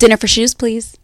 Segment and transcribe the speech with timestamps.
[0.00, 0.96] Dinner for shoes, please.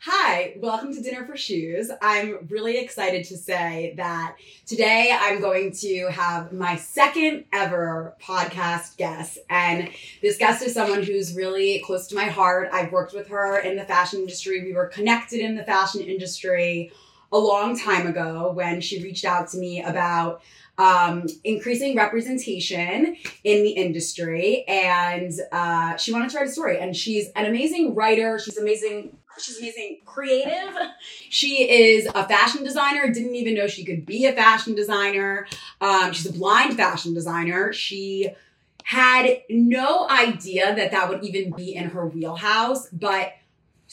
[0.00, 1.90] Hi, welcome to Dinner for Shoes.
[2.02, 8.98] I'm really excited to say that today I'm going to have my second ever podcast
[8.98, 9.38] guest.
[9.48, 9.88] And
[10.20, 12.68] this guest is someone who's really close to my heart.
[12.74, 14.62] I've worked with her in the fashion industry.
[14.62, 16.92] We were connected in the fashion industry
[17.32, 20.42] a long time ago when she reached out to me about
[20.78, 24.64] um, increasing representation in the industry.
[24.66, 26.78] And uh, she wanted to write a story.
[26.78, 28.38] And she's an amazing writer.
[28.38, 29.16] She's amazing.
[29.38, 30.76] She's amazing creative.
[31.30, 33.10] She is a fashion designer.
[33.12, 35.46] Didn't even know she could be a fashion designer.
[35.80, 37.72] Um, she's a blind fashion designer.
[37.72, 38.30] She
[38.84, 43.32] had no idea that that would even be in her wheelhouse, but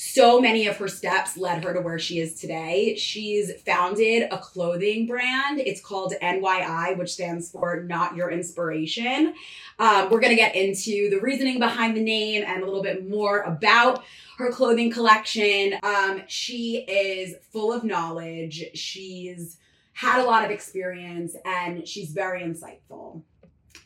[0.01, 2.95] so many of her steps led her to where she is today.
[2.95, 5.59] She's founded a clothing brand.
[5.59, 9.33] It's called NYI, which stands for Not Your Inspiration.
[9.77, 13.09] Um, we're going to get into the reasoning behind the name and a little bit
[13.09, 14.05] more about
[14.37, 15.77] her clothing collection.
[15.83, 18.67] Um, she is full of knowledge.
[18.75, 19.57] She's
[19.91, 23.21] had a lot of experience and she's very insightful.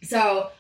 [0.03, 0.51] So,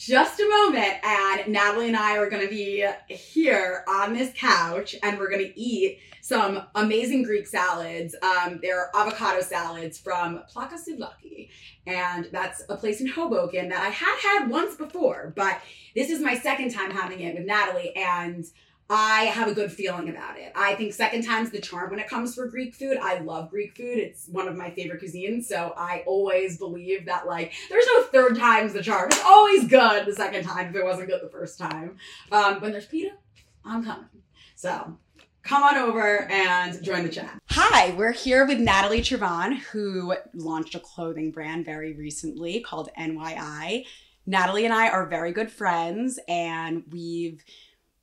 [0.00, 4.96] just a moment, and Natalie and I are going to be here on this couch,
[5.02, 8.16] and we're going to eat some amazing Greek salads.
[8.22, 11.50] Um, they're avocado salads from Plaka Souvlaki,
[11.86, 15.60] and that's a place in Hoboken that I had had once before, but
[15.94, 18.46] this is my second time having it with Natalie, and
[18.92, 20.50] I have a good feeling about it.
[20.56, 22.98] I think second time's the charm when it comes for Greek food.
[23.00, 23.98] I love Greek food.
[23.98, 25.44] It's one of my favorite cuisines.
[25.44, 29.06] So I always believe that like there's no third time's the charm.
[29.06, 31.98] It's always good the second time if it wasn't good the first time.
[32.32, 33.12] Um, when there's pita,
[33.64, 34.08] I'm coming.
[34.56, 34.96] So
[35.44, 37.40] come on over and join the chat.
[37.50, 43.84] Hi, we're here with Natalie Trevonne, who launched a clothing brand very recently called NYI.
[44.26, 47.42] Natalie and I are very good friends, and we've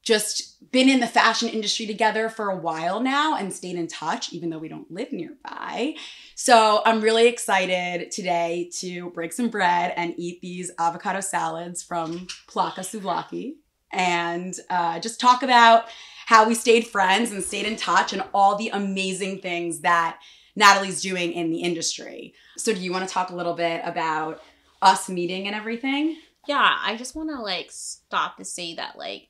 [0.08, 4.32] just been in the fashion industry together for a while now and stayed in touch,
[4.32, 5.96] even though we don't live nearby.
[6.34, 12.26] So I'm really excited today to break some bread and eat these avocado salads from
[12.48, 13.56] Plaka Souvlaki
[13.92, 15.90] and uh, just talk about
[16.26, 20.20] how we stayed friends and stayed in touch and all the amazing things that
[20.56, 22.34] Natalie's doing in the industry.
[22.56, 24.42] So, do you want to talk a little bit about
[24.82, 26.18] us meeting and everything?
[26.48, 29.28] Yeah, I just want to like stop to say that like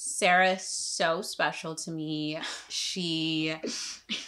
[0.00, 2.38] Sarah's so special to me.
[2.68, 3.52] She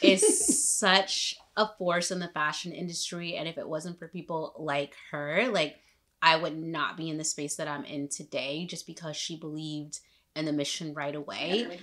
[0.02, 3.36] is such a force in the fashion industry.
[3.36, 5.76] And if it wasn't for people like her, like
[6.20, 10.00] I would not be in the space that I'm in today just because she believed
[10.34, 11.78] in the mission right away.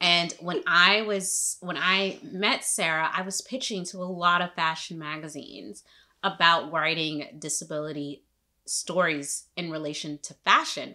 [0.00, 4.54] And when I was when I met Sarah, I was pitching to a lot of
[4.54, 5.82] fashion magazines
[6.22, 8.22] about writing disability
[8.66, 10.94] stories in relation to fashion.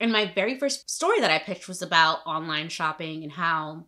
[0.00, 3.84] And my very first story that I pitched was about online shopping and how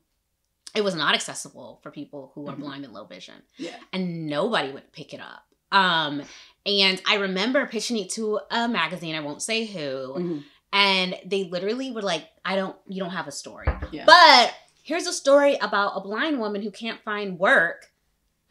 [0.74, 2.62] it was not accessible for people who are mm-hmm.
[2.62, 3.34] blind and low vision.
[3.56, 3.76] Yeah.
[3.92, 5.44] And nobody would pick it up.
[5.70, 6.22] Um,
[6.66, 10.38] and I remember pitching it to a magazine, I won't say who, mm-hmm.
[10.72, 13.66] and they literally were like, I don't, you don't have a story.
[13.90, 14.04] Yeah.
[14.04, 17.90] But here's a story about a blind woman who can't find work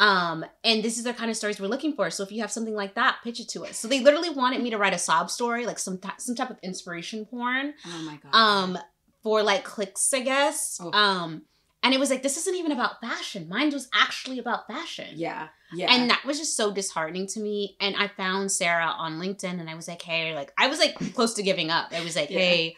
[0.02, 2.10] um, and this is the kind of stories we're looking for.
[2.10, 3.78] So if you have something like that, pitch it to us.
[3.78, 6.50] So they literally wanted me to write a sob story, like some t- some type
[6.50, 7.76] of inspiration porn.
[7.86, 8.36] Oh my god.
[8.36, 8.80] Um,
[9.22, 10.80] for like clicks, I guess.
[10.82, 10.92] Oh.
[10.92, 11.44] Um,
[11.84, 13.48] and it was like this isn't even about fashion.
[13.48, 15.10] Mine was actually about fashion.
[15.14, 15.50] Yeah.
[15.72, 15.94] Yeah.
[15.94, 17.76] And that was just so disheartening to me.
[17.80, 20.96] And I found Sarah on LinkedIn and I was like, hey, like I was like
[21.14, 21.92] close to giving up.
[21.92, 22.40] I was like, yeah.
[22.40, 22.76] hey,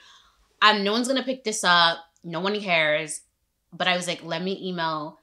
[0.62, 2.00] I'm no one's gonna pick this up.
[2.22, 3.22] No one cares.
[3.72, 5.20] But I was like, let me email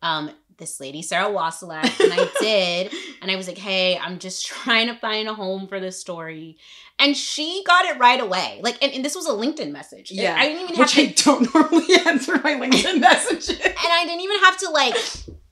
[0.00, 2.92] um this lady, Sarah Wasilak, and I did.
[3.20, 6.58] And I was like, hey, I'm just trying to find a home for this story.
[6.98, 8.60] And she got it right away.
[8.62, 10.10] Like, and, and this was a LinkedIn message.
[10.10, 10.36] Yeah.
[10.38, 13.48] I didn't even have Which to, I don't normally answer my LinkedIn messages.
[13.50, 14.96] And I didn't even have to like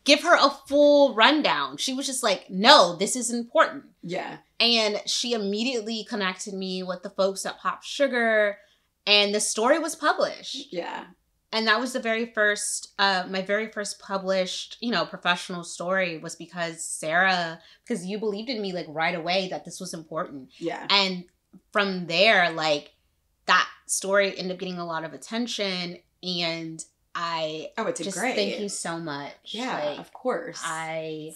[0.04, 1.76] give her a full rundown.
[1.76, 3.84] She was just like, no, this is important.
[4.02, 4.38] Yeah.
[4.60, 8.58] And she immediately connected me with the folks at Pop Sugar.
[9.06, 10.72] And the story was published.
[10.72, 11.04] Yeah
[11.52, 16.18] and that was the very first uh my very first published you know professional story
[16.18, 20.50] was because sarah because you believed in me like right away that this was important.
[20.58, 20.86] Yeah.
[20.90, 21.24] And
[21.72, 22.92] from there like
[23.46, 28.36] that story ended up getting a lot of attention and i oh it's just great.
[28.36, 29.32] thank you so much.
[29.46, 30.60] Yeah like, of course.
[30.64, 31.32] I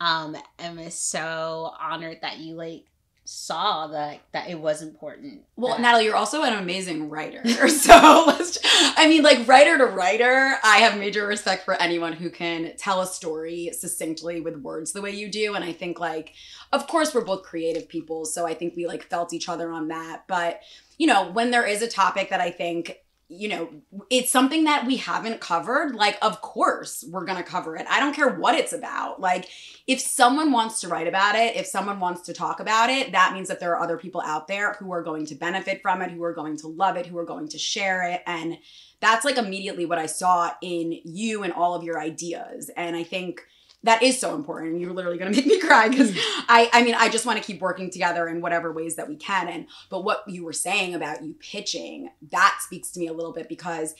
[0.00, 2.86] um am so honored that you like
[3.32, 5.42] saw that that it was important.
[5.56, 7.46] Well, that- Natalie, you're also an amazing writer.
[7.68, 8.58] so let's
[8.96, 13.00] I mean, like writer to writer, I have major respect for anyone who can tell
[13.00, 15.54] a story succinctly with words the way you do.
[15.54, 16.34] And I think like,
[16.72, 19.88] of course, we're both creative people, so I think we like felt each other on
[19.88, 20.24] that.
[20.28, 20.60] But
[20.98, 22.98] you know, when there is a topic that I think
[23.34, 23.68] you know,
[24.10, 25.94] it's something that we haven't covered.
[25.94, 27.86] Like, of course, we're going to cover it.
[27.88, 29.20] I don't care what it's about.
[29.20, 29.48] Like,
[29.86, 33.32] if someone wants to write about it, if someone wants to talk about it, that
[33.32, 36.10] means that there are other people out there who are going to benefit from it,
[36.10, 38.22] who are going to love it, who are going to share it.
[38.26, 38.58] And
[39.00, 42.70] that's like immediately what I saw in you and all of your ideas.
[42.76, 43.40] And I think
[43.84, 44.80] that is so important.
[44.80, 46.20] You're literally going to make me cry because mm.
[46.48, 49.16] I, I mean, I just want to keep working together in whatever ways that we
[49.16, 49.48] can.
[49.48, 53.32] And, but what you were saying about you pitching, that speaks to me a little
[53.32, 53.94] bit because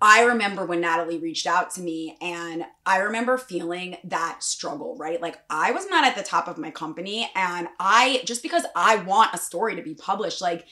[0.00, 5.20] I remember when Natalie reached out to me and I remember feeling that struggle, right?
[5.20, 8.96] Like I was not at the top of my company and I just because I
[8.96, 10.66] want a story to be published, like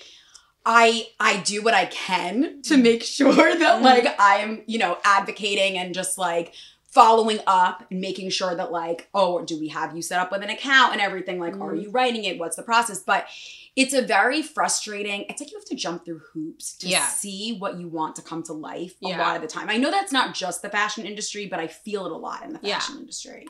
[0.67, 2.83] I I do what I can to mm.
[2.83, 3.83] make sure that mm.
[3.83, 6.55] like I am, you know, advocating and just like
[6.94, 10.44] following up and making sure that like oh do we have you set up with
[10.44, 11.62] an account and everything like mm-hmm.
[11.62, 13.26] are you writing it what's the process but
[13.75, 17.05] it's a very frustrating it's like you have to jump through hoops to yeah.
[17.08, 19.19] see what you want to come to life a yeah.
[19.19, 22.06] lot of the time i know that's not just the fashion industry but i feel
[22.06, 23.00] it a lot in the fashion yeah.
[23.00, 23.46] industry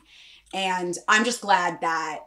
[0.54, 2.20] and i'm just glad that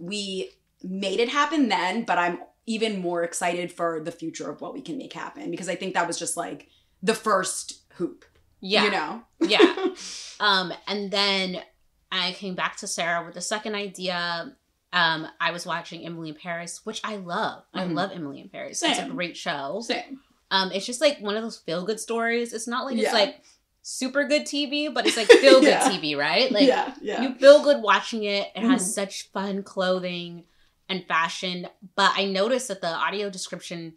[0.00, 0.50] we
[0.82, 4.80] made it happen then but i'm even more excited for the future of what we
[4.80, 6.66] can make happen because i think that was just like
[7.00, 8.24] the first hoop
[8.64, 8.84] yeah.
[8.84, 9.22] You know?
[9.40, 9.86] yeah.
[10.40, 11.62] Um, and then
[12.10, 14.52] I came back to Sarah with the second idea.
[14.92, 17.62] Um, I was watching Emily in Paris, which I love.
[17.62, 17.78] Mm-hmm.
[17.78, 18.80] I love Emily in Paris.
[18.80, 18.90] Same.
[18.90, 19.80] It's a great show.
[19.80, 20.20] Same.
[20.50, 22.52] Um, it's just like one of those feel good stories.
[22.52, 23.04] It's not like yeah.
[23.04, 23.42] it's like
[23.82, 25.88] super good TV, but it's like feel good yeah.
[25.88, 26.50] TV, right?
[26.50, 27.22] Like yeah, yeah.
[27.22, 28.48] you feel good watching it.
[28.56, 28.70] It mm-hmm.
[28.70, 30.44] has such fun clothing
[30.88, 31.68] and fashion.
[31.94, 33.94] But I noticed that the audio description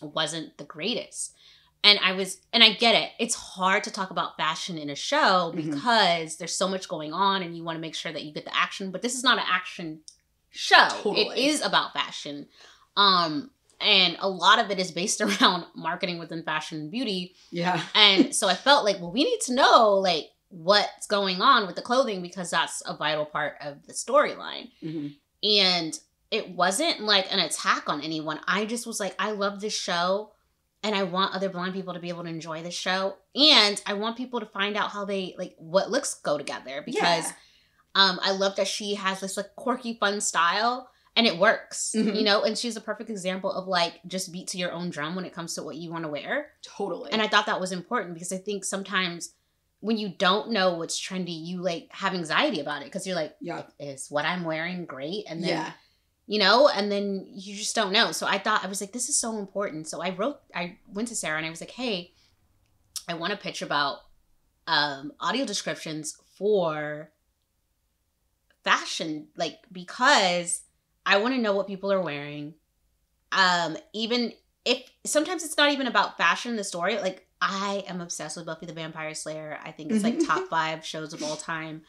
[0.00, 1.34] wasn't the greatest
[1.84, 3.10] and I was, and I get it.
[3.18, 5.70] It's hard to talk about fashion in a show mm-hmm.
[5.70, 6.34] because mm-hmm.
[6.38, 8.56] there's so much going on and you want to make sure that you get the
[8.56, 8.90] action.
[8.90, 10.00] But this is not an action
[10.50, 10.88] show.
[10.90, 11.26] Totally.
[11.26, 12.46] It is about fashion.
[12.96, 17.34] Um, and a lot of it is based around marketing within fashion and beauty.
[17.50, 17.80] Yeah.
[17.94, 21.76] and so I felt like, well, we need to know like what's going on with
[21.76, 24.70] the clothing because that's a vital part of the storyline.
[24.82, 25.08] Mm-hmm.
[25.60, 25.98] And
[26.30, 28.40] it wasn't like an attack on anyone.
[28.46, 30.32] I just was like, I love this show
[30.82, 33.16] and I want other blind people to be able to enjoy the show.
[33.34, 37.24] And I want people to find out how they like what looks go together because
[37.24, 37.32] yeah.
[37.94, 41.94] um I love that she has this like quirky fun style and it works.
[41.96, 42.14] Mm-hmm.
[42.14, 45.16] You know, and she's a perfect example of like just beat to your own drum
[45.16, 46.50] when it comes to what you want to wear.
[46.62, 47.12] Totally.
[47.12, 49.34] And I thought that was important because I think sometimes
[49.80, 53.34] when you don't know what's trendy, you like have anxiety about it because you're like,
[53.40, 55.24] yeah, is what I'm wearing great?
[55.28, 55.72] And then yeah
[56.28, 58.12] you know and then you just don't know.
[58.12, 59.88] So i thought i was like this is so important.
[59.88, 62.12] So i wrote i went to sarah and i was like hey
[63.08, 63.98] i want to pitch about
[64.68, 67.10] um, audio descriptions for
[68.62, 70.60] fashion like because
[71.06, 72.54] i want to know what people are wearing.
[73.32, 74.32] Um even
[74.66, 76.98] if sometimes it's not even about fashion the story.
[76.98, 79.58] Like i am obsessed with buffy the vampire slayer.
[79.64, 81.82] I think it's like top five shows of all time.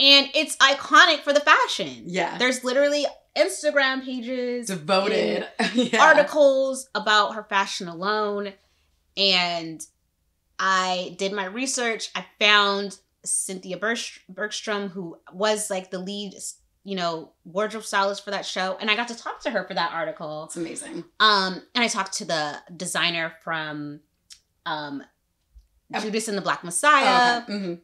[0.00, 2.04] And it's iconic for the fashion.
[2.06, 2.38] Yeah.
[2.38, 3.04] There's literally
[3.38, 6.02] Instagram pages devoted yeah.
[6.02, 8.52] articles about her fashion alone.
[9.16, 9.84] And
[10.58, 12.10] I did my research.
[12.14, 16.34] I found Cynthia Bergstrom, who was like the lead,
[16.84, 18.76] you know, wardrobe stylist for that show.
[18.80, 20.44] And I got to talk to her for that article.
[20.44, 21.04] It's amazing.
[21.20, 24.00] Um, and I talked to the designer from
[24.66, 25.02] um
[26.00, 27.40] Judas and the Black Messiah.
[27.40, 27.52] Oh, okay.
[27.52, 27.74] mm-hmm.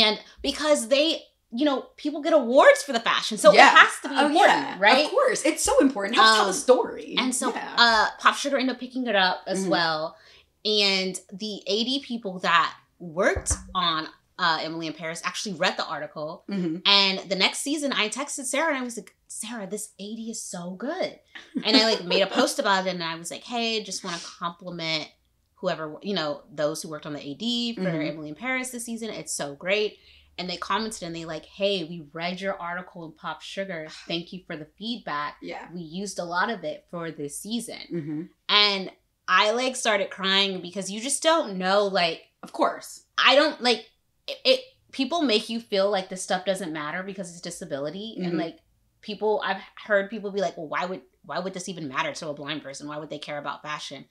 [0.00, 3.38] And because they you know, people get awards for the fashion.
[3.38, 3.72] So yeah.
[3.72, 4.76] it has to be oh, important, yeah.
[4.78, 5.06] right?
[5.06, 5.44] Of course.
[5.44, 6.16] It's so important.
[6.16, 7.14] It helps um, tell the story.
[7.18, 7.74] And so yeah.
[7.78, 9.70] uh Pop Sugar ended up picking it up as mm-hmm.
[9.70, 10.16] well.
[10.64, 16.44] And the AD people that worked on uh, Emily in Paris actually read the article.
[16.50, 16.76] Mm-hmm.
[16.86, 20.40] And the next season I texted Sarah and I was like, Sarah, this AD is
[20.40, 21.18] so good.
[21.64, 24.16] And I like made a post about it and I was like, hey, just want
[24.16, 25.08] to compliment
[25.56, 28.08] whoever, you know, those who worked on the AD for mm-hmm.
[28.08, 29.10] Emily in Paris this season.
[29.10, 29.98] It's so great
[30.38, 33.88] and they commented and they like, hey, we read your article in Pop Sugar.
[34.06, 35.36] Thank you for the feedback.
[35.42, 35.66] Yeah.
[35.74, 37.80] We used a lot of it for this season.
[37.92, 38.22] Mm-hmm.
[38.48, 38.90] And
[39.26, 43.04] I like started crying because you just don't know, like, of course.
[43.18, 43.86] I don't like
[44.26, 44.60] it, it
[44.92, 48.14] people make you feel like this stuff doesn't matter because it's disability.
[48.16, 48.28] Mm-hmm.
[48.28, 48.58] And like
[49.00, 52.28] people I've heard people be like, well, why would why would this even matter to
[52.28, 52.88] a blind person?
[52.88, 54.06] Why would they care about fashion?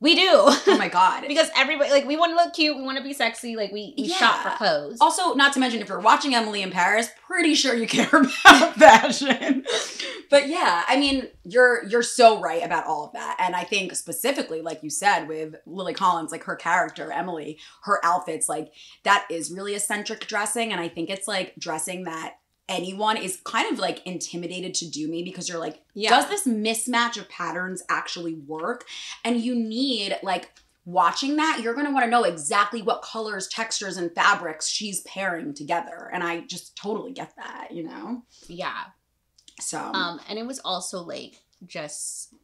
[0.00, 0.30] We do.
[0.30, 1.24] Oh my god.
[1.26, 3.94] because everybody like we want to look cute, we want to be sexy, like we,
[3.96, 4.16] we yeah.
[4.16, 4.98] shop for clothes.
[5.00, 8.08] Also, not to mention if you're watching Emily in Paris, pretty sure you care
[8.44, 9.64] about fashion.
[10.30, 13.36] but yeah, I mean, you're you're so right about all of that.
[13.40, 18.04] And I think specifically like you said with Lily Collins, like her character, Emily, her
[18.04, 22.37] outfits like that is really eccentric dressing and I think it's like dressing that
[22.68, 26.10] anyone is kind of like intimidated to do me because you're like, yeah.
[26.10, 28.84] does this mismatch of patterns actually work?
[29.24, 30.50] And you need like
[30.84, 35.54] watching that, you're gonna want to know exactly what colors, textures, and fabrics she's pairing
[35.54, 36.10] together.
[36.12, 38.22] And I just totally get that, you know?
[38.48, 38.84] Yeah.
[39.60, 42.34] So Um, and it was also like just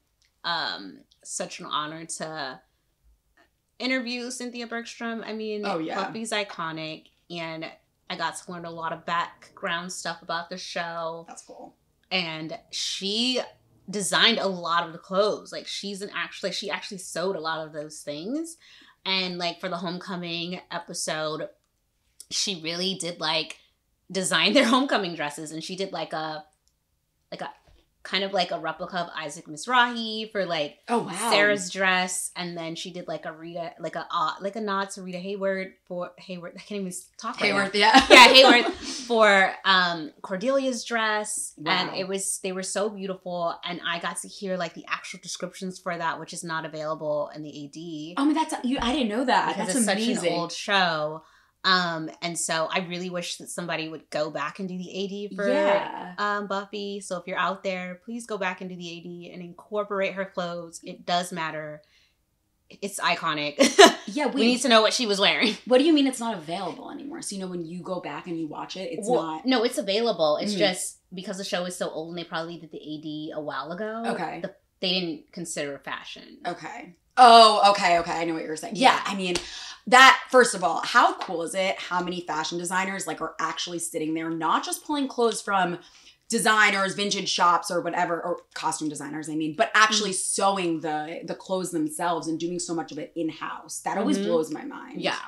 [0.43, 2.61] um such an honor to
[3.79, 5.23] interview Cynthia Bergstrom.
[5.25, 6.05] I mean, Oh, yeah.
[6.05, 7.67] Buffy's iconic, and
[8.11, 11.25] I got to learn a lot of background stuff about the show.
[11.29, 11.75] that's cool.
[12.11, 13.41] And she
[13.89, 15.53] designed a lot of the clothes.
[15.53, 18.57] Like she's an actually she actually sewed a lot of those things.
[19.05, 21.49] And like for the homecoming episode,
[22.31, 23.59] she really did like
[24.11, 26.45] design their homecoming dresses and she did like a
[27.31, 27.51] like a
[28.05, 31.31] kind of like a replica of Isaac Mizrahi for like Oh wow.
[31.31, 34.91] Sarah's dress, and then she did like a Rita, like a uh, like a nod
[34.91, 36.53] to Rita Hayward for Hayward.
[36.57, 37.41] I can't even talk.
[37.41, 37.53] right.
[37.53, 38.05] Hayworth, yeah.
[38.11, 43.99] yeah, Hayward for um Cordelia's dress, and it was they were so beautiful, and I
[44.01, 47.65] got to hear like the actual descriptions for that, which is not available in the
[47.67, 48.79] AD Oh, that's you.
[48.81, 49.49] I didn't know that.
[49.57, 50.15] because That's it's amazing.
[50.17, 51.23] such an old show.
[51.65, 55.35] Um, and so I really wish that somebody would go back and do the AD
[55.37, 56.15] for yeah.
[56.19, 57.01] um, Buffy.
[57.01, 60.27] So if you're out there, please go back and do the AD and incorporate her
[60.27, 60.81] clothes.
[60.85, 61.81] It does matter.
[62.71, 63.57] It's iconic.
[64.07, 64.27] Yeah.
[64.27, 65.57] we need to know what she was wearing.
[65.65, 67.23] What do you mean it's not available anymore?
[67.23, 69.47] So you know when you go back and you watch it, it's Well, not.
[69.47, 70.37] No, it's available.
[70.37, 70.59] It's Mhm.
[70.59, 72.77] just because the show is so old and they probably did the
[73.33, 74.03] AD a while ago.
[74.09, 74.41] Okay.
[74.43, 76.37] the- they didn't consider fashion.
[76.47, 76.95] Okay.
[77.17, 78.13] Oh, okay, okay.
[78.13, 78.77] I know what you're saying.
[78.77, 79.01] Yeah.
[79.05, 79.37] I mean,
[79.87, 81.79] that first of all, how cool is it?
[81.79, 85.79] How many fashion designers like are actually sitting there, not just pulling clothes from
[86.29, 89.29] designers, vintage shops, or whatever, or costume designers.
[89.29, 93.13] I mean, but actually sewing the the clothes themselves and doing so much of it
[93.15, 93.81] in house.
[93.81, 94.25] That always Mhm.
[94.25, 95.01] blows my mind.
[95.03, 95.19] Yeah.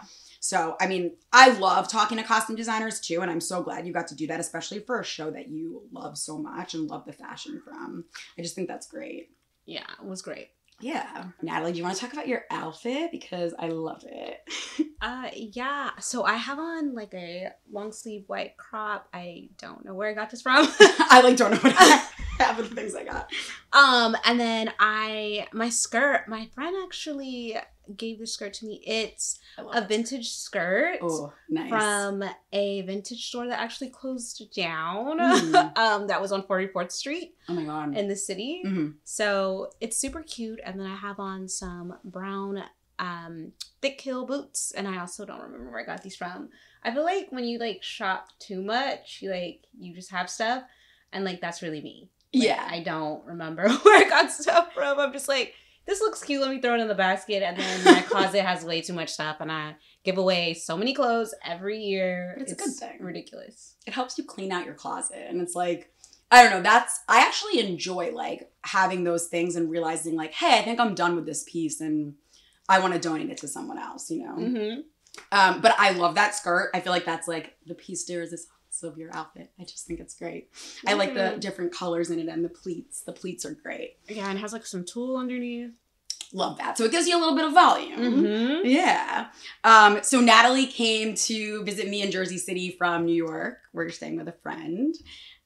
[0.41, 3.93] So, I mean, I love talking to costume designers too, and I'm so glad you
[3.93, 7.05] got to do that, especially for a show that you love so much and love
[7.05, 8.05] the fashion from.
[8.39, 9.31] I just think that's great.
[9.65, 10.51] Yeah, it was great.
[10.81, 11.25] Yeah.
[11.41, 13.11] Natalie, do you want to talk about your outfit?
[13.11, 14.41] Because I love it.
[14.99, 15.91] Uh yeah.
[16.01, 19.07] So I have on like a long sleeve white crop.
[19.13, 20.67] I don't know where I got this from.
[20.81, 22.03] I like don't know what I
[22.45, 23.31] have of the things I got.
[23.73, 27.57] um and then I my skirt, my friend actually
[27.97, 28.83] gave this skirt to me.
[28.85, 30.99] It's a vintage skirt.
[31.03, 31.69] Oh, nice.
[31.71, 35.19] from a vintage store that actually closed down.
[35.21, 35.79] Mm.
[35.79, 37.97] um, that was on 44th Street oh my god.
[37.97, 38.63] in the city.
[38.67, 38.95] Mhm.
[39.05, 40.59] So it's super cute.
[40.65, 42.63] And then I have on some brown
[42.99, 44.73] um thick heel boots.
[44.73, 46.49] And I also don't remember where I got these from.
[46.83, 50.65] I feel like when you like shop too much, you like you just have stuff.
[51.13, 52.11] And like that's really me.
[52.45, 52.67] Yeah.
[52.71, 54.99] I don't remember where I got stuff from.
[54.99, 55.55] I'm just like,
[55.87, 56.41] this looks cute.
[56.43, 57.43] Let me throw it in the basket.
[57.43, 60.93] And then my closet has way too much stuff, and I give away so many
[60.95, 62.35] clothes every year.
[62.37, 62.99] But it's a good thing.
[63.01, 63.77] Ridiculous.
[63.87, 65.93] it helps you clean out your closet and it's like
[66.31, 70.59] i don't know that's i actually enjoy like having those things and realizing like hey
[70.59, 72.15] i think i'm done with this piece and
[72.69, 74.81] i want to donate it to someone else you know Mm-hmm.
[75.31, 78.51] um but i love that skirt i feel like that's like the piece de resistance
[78.83, 80.51] of your outfit i just think it's great
[80.87, 84.29] i like the different colors in it and the pleats the pleats are great Yeah,
[84.29, 85.71] and it has like some tulle underneath.
[86.33, 88.67] love that so it gives you a little bit of volume Mm-hmm.
[88.69, 89.29] Yeah.
[89.65, 93.59] Um, so Natalie came to visit me in Jersey City from New York.
[93.73, 94.95] We're staying with a friend.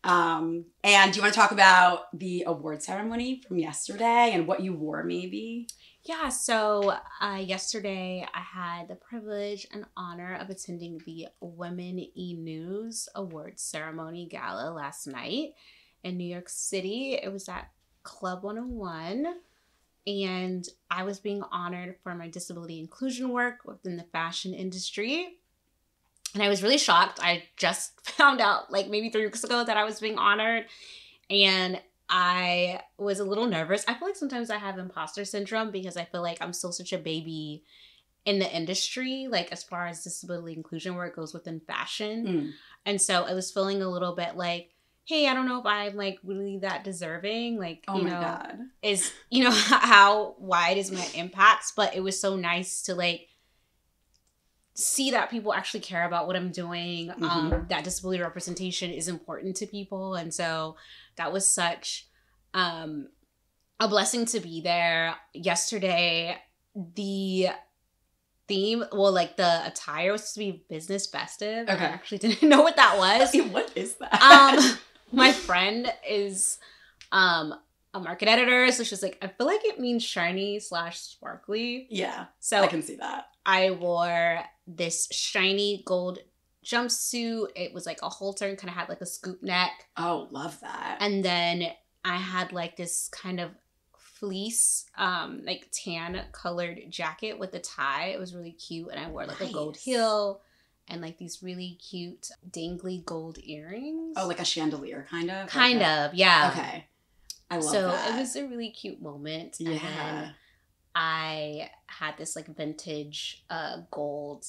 [0.04, 4.60] Um, and do you want to talk about the award ceremony from yesterday and what
[4.62, 5.68] you wore, maybe?
[6.02, 12.34] Yeah, so uh, yesterday I had the privilege and honor of attending the Women E
[12.38, 15.50] News Awards ceremony gala last night
[16.02, 17.18] in New York City.
[17.22, 17.70] It was at
[18.02, 19.26] Club 101,
[20.06, 25.36] and I was being honored for my disability inclusion work within the fashion industry.
[26.32, 27.20] And I was really shocked.
[27.22, 30.64] I just found out like maybe three weeks ago that I was being honored.
[31.28, 31.78] And
[32.10, 33.84] I was a little nervous.
[33.86, 36.92] I feel like sometimes I have imposter syndrome because I feel like I'm still such
[36.92, 37.62] a baby
[38.24, 42.26] in the industry, like as far as disability inclusion work goes within fashion.
[42.26, 42.50] Mm.
[42.84, 44.70] And so I was feeling a little bit like,
[45.04, 47.58] hey, I don't know if I'm like really that deserving.
[47.58, 48.58] Like, Oh you my know, God.
[48.82, 51.72] is, you know, how wide is my impacts?
[51.74, 53.28] But it was so nice to like
[54.80, 57.12] see that people actually care about what I'm doing.
[57.22, 60.14] Um, that disability representation is important to people.
[60.14, 60.76] And so
[61.16, 62.08] that was such
[62.54, 63.08] um
[63.78, 65.14] a blessing to be there.
[65.32, 66.36] Yesterday,
[66.74, 67.48] the
[68.48, 71.68] theme, well, like the attire was supposed to be business festive.
[71.68, 71.84] Okay.
[71.84, 73.34] I actually didn't know what that was.
[73.52, 74.20] what is that?
[74.22, 74.78] um
[75.12, 76.58] my friend is
[77.12, 77.54] um
[77.92, 81.88] a market editor, so she's like, I feel like it means shiny slash sparkly.
[81.90, 83.26] yeah, So I can see that.
[83.44, 84.38] I wore
[84.76, 86.18] this shiny gold
[86.64, 87.48] jumpsuit.
[87.56, 89.88] It was like a halter and kind of had like a scoop neck.
[89.96, 90.98] Oh, love that.
[91.00, 91.68] And then
[92.04, 93.50] I had like this kind of
[93.98, 98.08] fleece, um, like tan colored jacket with a tie.
[98.08, 100.42] It was really cute, and I wore like a gold heel
[100.88, 104.14] and like these really cute dangly gold earrings.
[104.16, 105.48] Oh, like a chandelier, kind of.
[105.48, 106.50] kind Like of, yeah.
[106.52, 106.86] Okay.
[107.50, 108.14] I love so that.
[108.14, 109.58] it was a really cute moment.
[109.60, 110.30] And Yeah.
[110.94, 114.46] I had this like vintage uh gold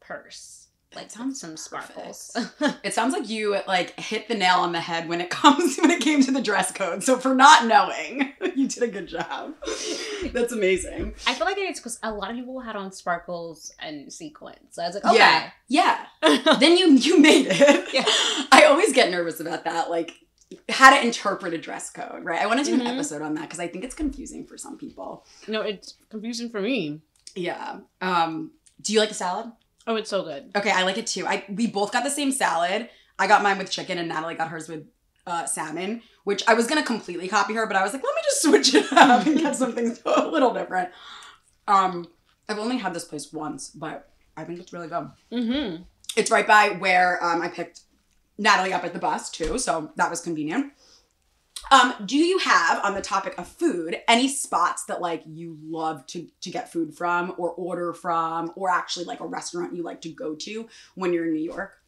[0.00, 0.68] purse.
[0.94, 2.14] Like with sounds some perfect.
[2.14, 2.76] sparkles.
[2.84, 5.90] It sounds like you like hit the nail on the head when it comes when
[5.90, 7.02] it came to the dress code.
[7.02, 9.54] So for not knowing, you did a good job.
[10.32, 11.14] That's amazing.
[11.26, 14.58] I feel like it's because a lot of people had on sparkles and sequins.
[14.72, 15.16] So I was like, okay.
[15.16, 15.50] Yeah.
[15.68, 16.56] Yeah.
[16.60, 17.94] then you you made it.
[17.94, 18.04] Yeah.
[18.52, 20.12] I always get nervous about that, like
[20.68, 22.40] how to interpret a dress code, right?
[22.40, 22.80] I want to do Mhm.
[22.82, 25.24] an episode on that because I think it's confusing for some people.
[25.48, 27.00] no, it's confusing for me.
[27.34, 27.80] Yeah.
[28.00, 29.52] Um, do you like the salad?
[29.86, 30.50] Oh, it's so good.
[30.56, 31.26] Okay, I like it too.
[31.26, 32.88] I we both got the same salad.
[33.18, 34.86] I got mine with chicken, and Natalie got hers with
[35.26, 36.02] uh, salmon.
[36.24, 38.74] Which I was gonna completely copy her, but I was like, let me just switch
[38.74, 40.90] it up and get something a little different.
[41.68, 42.08] Um,
[42.48, 45.10] I've only had this place once, but I think it's really good.
[45.32, 45.82] Mm-hmm.
[46.16, 47.80] It's right by where um, I picked
[48.38, 50.72] Natalie up at the bus too, so that was convenient.
[51.70, 56.04] Um, do you have on the topic of food any spots that like you love
[56.08, 60.00] to to get food from or order from or actually like a restaurant you like
[60.02, 61.78] to go to when you're in New York?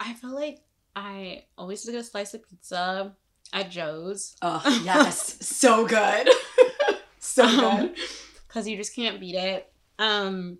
[0.00, 0.60] I feel like
[0.96, 3.14] I always get a slice of pizza
[3.52, 5.46] at Joe's Oh, yes.
[5.46, 6.28] so good.
[7.18, 7.96] so Um, good.
[8.48, 9.70] because you just can't beat it.
[9.98, 10.58] Um,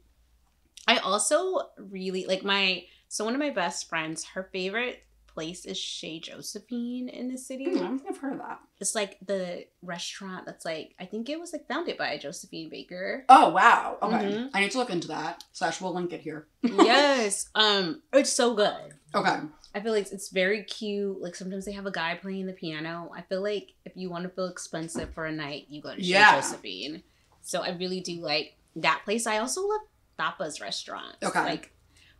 [0.86, 4.24] I also really like my so one of my best friends.
[4.24, 7.64] Her favorite place is Chez Josephine in the city.
[7.66, 8.58] Hmm, I don't think I've heard of that.
[8.80, 13.24] It's like the restaurant that's like I think it was like founded by Josephine Baker.
[13.28, 13.98] Oh wow.
[14.02, 14.14] Okay.
[14.32, 14.50] Mhm.
[14.54, 15.44] I need to look into that.
[15.52, 16.46] Slash we'll link it here.
[16.62, 18.94] yes, um, it's so good.
[19.14, 19.36] Okay.
[19.74, 21.20] I feel like it's very cute.
[21.20, 23.10] Like sometimes they have a guy playing the piano.
[23.14, 26.00] I feel like if you want to feel expensive for a night, you go to
[26.00, 26.36] Chez Yeah.
[26.40, 27.02] Josephine.
[27.42, 29.26] So I really do like that place.
[29.26, 29.82] I also love
[30.18, 31.16] Tapa's restaurant.
[31.22, 31.44] Okay.
[31.44, 31.72] Like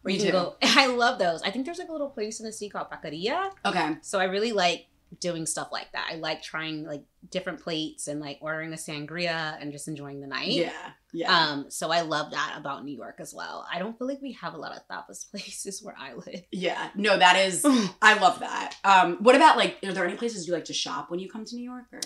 [0.07, 0.57] where you can go.
[0.63, 1.43] I love those.
[1.43, 3.51] I think there's like a little place in the city called Boqueria.
[3.65, 3.97] Okay.
[4.03, 4.87] So I really like
[5.21, 6.09] doing stuff like that.
[6.11, 10.27] I like trying like different plates and like ordering a sangria and just enjoying the
[10.27, 10.53] night.
[10.53, 10.73] Yeah.
[11.13, 11.37] Yeah.
[11.37, 13.67] Um, so I love that about New York as well.
[13.73, 16.43] I don't feel like we have a lot of tapas places where I live.
[16.53, 16.91] yeah.
[16.95, 17.65] No, that is
[18.03, 18.77] I love that.
[18.85, 21.45] Um, what about like are there any places you like to shop when you come
[21.45, 22.01] to New York or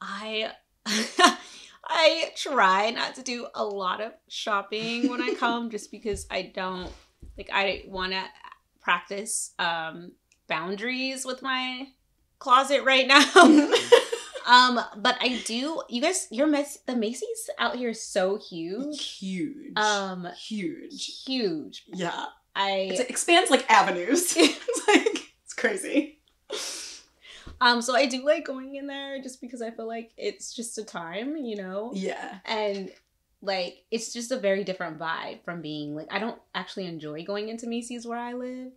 [0.00, 0.52] I
[1.88, 6.42] I try not to do a lot of shopping when I come just because I
[6.54, 6.92] don't
[7.36, 8.22] like I want to
[8.80, 10.12] practice um
[10.48, 11.88] boundaries with my
[12.38, 13.24] closet right now.
[14.46, 19.18] um but I do you guys your Mac- the Macy's out here is so huge.
[19.18, 19.76] huge.
[19.76, 21.24] Um huge.
[21.24, 21.84] huge.
[21.86, 22.26] Yeah.
[22.54, 24.34] I it expands like avenues.
[24.36, 26.17] it's like it's crazy.
[27.60, 30.78] Um so I do like going in there just because I feel like it's just
[30.78, 31.92] a time, you know.
[31.94, 32.38] Yeah.
[32.44, 32.90] and
[33.40, 37.48] like it's just a very different vibe from being like I don't actually enjoy going
[37.48, 38.72] into Macy's where I live,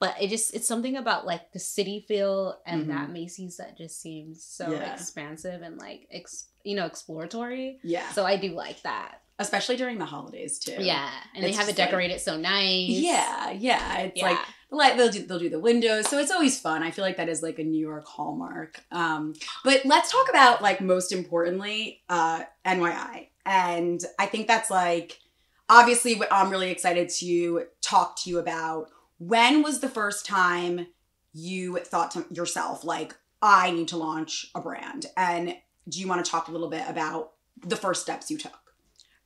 [0.00, 4.00] but it just it's something about like the city feel and that Macy's that just
[4.00, 4.72] seems so Mm-hmm.
[4.74, 4.92] Yeah.
[4.94, 7.78] expansive and like ex- you know exploratory.
[7.82, 8.08] Yeah.
[8.12, 9.20] So I do like that.
[9.38, 10.76] Especially during the holidays too.
[10.78, 12.88] Yeah, and It's they have it just like- decorated so nice.
[12.88, 13.98] Yeah, yeah.
[13.98, 14.30] It's yeah.
[14.30, 14.38] like
[14.76, 16.82] like they'll do they'll do the windows, so it's always fun.
[16.82, 18.82] I feel like that is like a New York hallmark.
[18.90, 19.34] Um,
[19.64, 25.20] but let's talk about like most importantly, uh, NYI, and I think that's like
[25.68, 28.90] obviously what I'm really excited to talk to you about.
[29.18, 30.86] When was the first time
[31.32, 35.06] you thought to yourself like I need to launch a brand?
[35.16, 35.56] And
[35.88, 37.32] do you want to talk a little bit about
[37.64, 38.74] the first steps you took?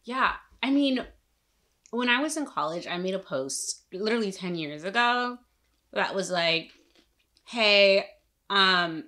[0.04, 0.32] Yeah.
[0.62, 1.04] I mean,
[1.90, 5.38] when I was in college, I made a post literally 10 years ago
[5.92, 6.70] that was like,
[7.46, 8.07] hey,
[8.48, 9.05] um,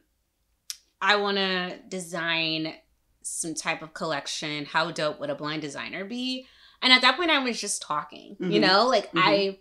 [1.01, 2.75] I want to design
[3.23, 4.65] some type of collection.
[4.65, 6.47] How dope would a blind designer be?
[6.81, 8.61] And at that point, I was just talking, you Mhm.
[8.61, 9.23] know, like Mhm.
[9.23, 9.59] I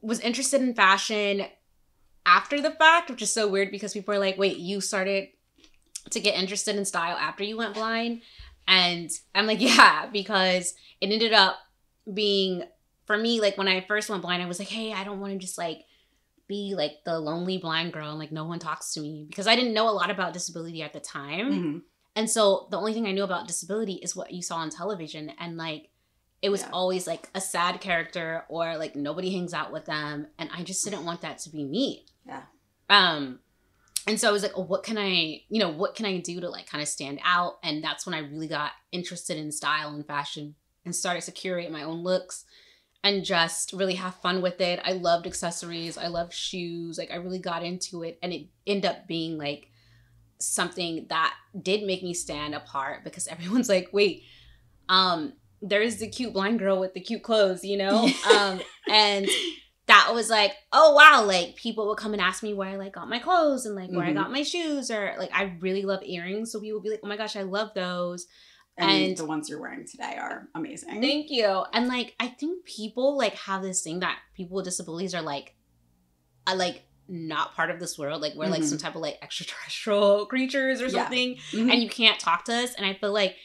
[0.00, 1.46] was interested in fashion
[2.24, 5.28] after the fact, which is so weird because people are like, wait, you started
[6.10, 8.22] to get interested in style after you went blind?
[8.68, 11.58] And I'm like, yeah, because it ended up
[12.12, 12.64] being
[13.06, 15.32] for me, like when I first went blind, I was like, hey, I don't want
[15.32, 15.84] to just like
[16.48, 19.56] be like the lonely blind girl and like no one talks to me because I
[19.56, 21.52] didn't know a lot about disability at the time.
[21.52, 21.82] Mhm.
[22.14, 25.32] And so the only thing I knew about disability is what you saw on television.
[25.38, 25.90] And like,
[26.42, 26.70] it was Yeah.
[26.72, 30.28] always like a sad character or like nobody hangs out with them.
[30.38, 32.06] And I just didn't want that to be me.
[32.26, 32.44] Yeah.
[32.88, 33.40] Um,
[34.06, 36.40] and so I was like, oh, what can I, you know, what can I do
[36.40, 37.58] to like kind of stand out?
[37.62, 40.54] And that's when I really got interested in style and fashion
[40.86, 42.46] and started to curate my own looks
[43.04, 44.80] and just really have fun with it.
[44.84, 45.98] I loved accessories.
[45.98, 46.96] I loved shoes.
[46.96, 49.68] Like I really got into it and it ended up being like
[50.38, 54.22] something that did make me stand apart because everyone's like, wait,
[54.88, 58.08] um, there's the cute blind girl with the cute clothes, you know?
[58.26, 59.28] um, and
[59.86, 62.92] that was like, oh wow, like people would come and ask me where I like
[62.94, 64.14] got my clothes and like where I Mhm.
[64.14, 66.50] got my shoes or like I really love earrings.
[66.52, 68.26] So people would be like, oh my gosh, I love those.
[68.78, 71.00] And, And- the ones you're wearing today are amazing.
[71.00, 71.64] Thank you.
[71.72, 75.54] And like I think people like have this thing that people with disabilities are like
[76.46, 78.20] are like not part of this world.
[78.20, 78.68] Like we're like Mhm.
[78.68, 81.04] some type of like extraterrestrial creatures or Yeah.
[81.04, 81.36] something.
[81.52, 81.72] Mhm.
[81.72, 82.74] And you can't talk to us.
[82.74, 83.36] And I feel like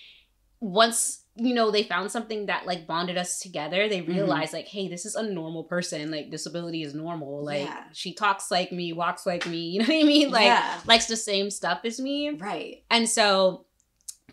[0.59, 4.11] once you know they found something that like bonded us together, they Mm-hmm.
[4.13, 6.11] realized like, hey, this is a normal person.
[6.11, 7.43] Like disability is normal.
[7.45, 7.83] Like Yeah.
[7.93, 9.59] she talks like me, walks like me.
[9.71, 10.29] You know what I mean?
[10.29, 10.79] Like yeah.
[10.85, 12.31] likes the same stuff as me.
[12.31, 12.83] Right.
[12.91, 13.65] And so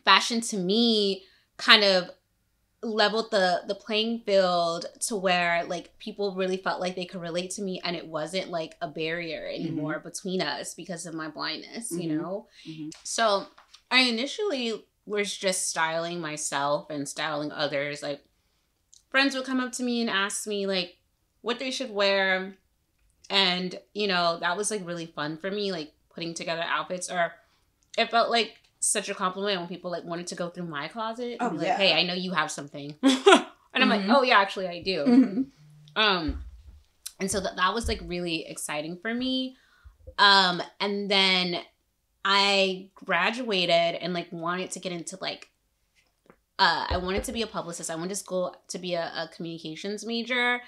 [0.09, 1.25] fashion to me
[1.59, 2.11] kind of
[2.83, 7.51] leveled the the playing field to where like people really felt like they could relate
[7.51, 11.91] to me and it wasn't like a barrier anymore between us because of my blindness,
[11.91, 12.17] you Mhm.
[12.19, 12.47] know?
[12.67, 12.91] Mhm.
[13.03, 13.49] So
[13.91, 18.03] I initially was just styling myself and styling others.
[18.03, 18.25] Like
[19.11, 20.97] friends would come up to me and ask me like
[21.43, 22.57] what they should wear.
[23.29, 27.33] And, you know, that was like really fun for me, like putting together outfits or
[27.99, 31.37] it felt like such a compliment when people like wanted to go through my closet
[31.41, 31.77] and Oh, be like, yeah.
[31.77, 32.95] hey, I know you have something.
[33.03, 34.15] and I'm like, Mhm.
[34.17, 35.05] oh yeah, actually I do.
[35.05, 35.47] Mhm.
[35.97, 36.45] Um,
[37.21, 39.57] and so that that was like really exciting for me.
[40.19, 41.61] Um, and then
[42.25, 45.49] I graduated and like wanted to get into like
[46.59, 47.91] uh I wanted to be a publicist.
[47.91, 50.61] I wanted to school to be a, a communications major,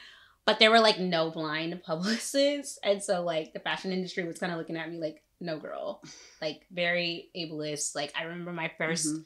[0.44, 2.78] but there were like no blind publicists.
[2.82, 6.02] And so like the fashion industry was kind of looking at me like, no girl.
[6.40, 7.94] Like very ableist.
[7.94, 9.24] Like I remember my 1st Mhm.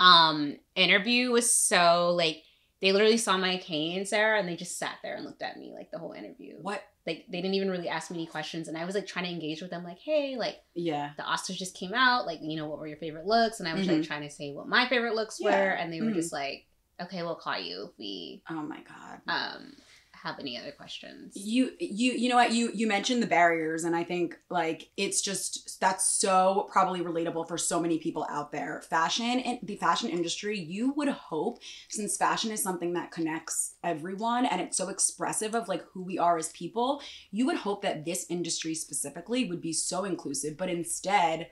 [0.00, 2.42] um interview was so like
[2.80, 5.72] they literally saw my cane, Sarah, and they just sat there and looked at me
[5.74, 6.56] like the whole interview.
[6.62, 6.82] What?
[7.06, 9.30] Like they didn't even really ask me any questions, and I was like trying to
[9.30, 11.10] engage with them, like, "Hey, like Yeah.
[11.18, 13.74] the Oscars just came out, like you know what were your favorite looks?" And I
[13.74, 14.06] was like Mhm.
[14.06, 16.14] trying to say what my favorite looks were, and they were Mhm.
[16.14, 16.66] just like,
[17.02, 19.20] "Okay, we'll call you if we Oh my god.
[19.28, 19.74] um
[20.22, 23.94] have any other questions." you you you know what you you mentioned the barriers and
[23.96, 28.82] i think like it's just that's so probably relatable for so many people out there
[28.88, 34.46] fashion and the fashion industry you would hope since fashion is something that connects everyone
[34.46, 38.04] and it's so expressive of like who we are as people you would hope that
[38.04, 41.48] this industry specifically would be so inclusive but instead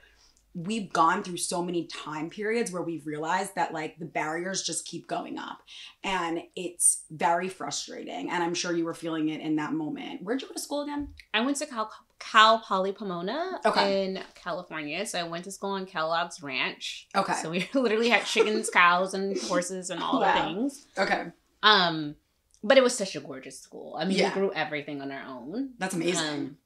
[0.67, 4.85] we've gone through so many time periods where we've realized that like the barriers just
[4.87, 5.59] keep going up
[6.03, 10.41] and it's very frustrating and i'm sure you were feeling it in that moment where'd
[10.43, 14.05] you go to school again I went to Cal Cal Poly Pomona Okay.
[14.07, 17.07] in California, so I went to school on Kellogg's Ranch.
[17.15, 20.35] okay So we literally had chickens, cows, and horses, and all Wow.
[20.35, 20.87] the things.
[20.99, 21.27] okay
[21.63, 22.17] Um,
[22.65, 23.97] but it was such a gorgeous school.
[24.01, 24.31] I mean, Yeah.
[24.31, 25.75] we grew everything on our own.
[25.79, 26.57] that's amazing Um,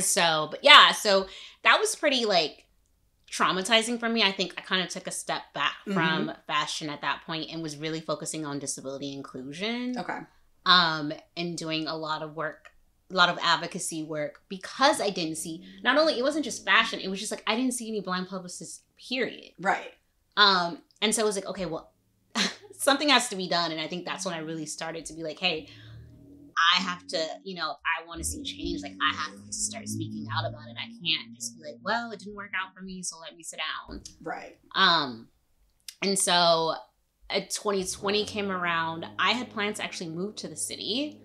[0.00, 1.26] so, but yeah, so
[1.62, 2.64] that was pretty like
[3.30, 4.22] traumatizing for me.
[4.22, 5.92] I think I kind of took a step back Mm-hmm.
[5.94, 9.94] from fashion at that point and was really focusing on disability inclusion.
[9.98, 10.18] okay
[10.66, 12.70] Um, and doing a lot of work,
[13.10, 15.62] a lot of advocacy work because I didn't see.
[15.82, 18.28] Not only it wasn't just fashion, it was just like I didn't see any blind
[18.28, 18.80] publicists.
[19.08, 19.52] Period.
[19.58, 19.92] right
[20.36, 21.90] Um, and so it was like, okay, well,
[22.76, 23.72] something has to be done.
[23.72, 25.68] And I think that's when I really started to be like, hey,
[26.76, 29.52] I have to, you know, if I want to see change, like I have to
[29.52, 30.76] start speaking out about it.
[30.78, 33.42] I can't just be like, well, it didn't work out for me, so let me
[33.42, 34.02] sit down.
[34.22, 35.28] right Um,
[36.02, 36.74] and so
[37.30, 39.06] uh, 2020 came around.
[39.18, 41.20] I had plans to actually move to the city.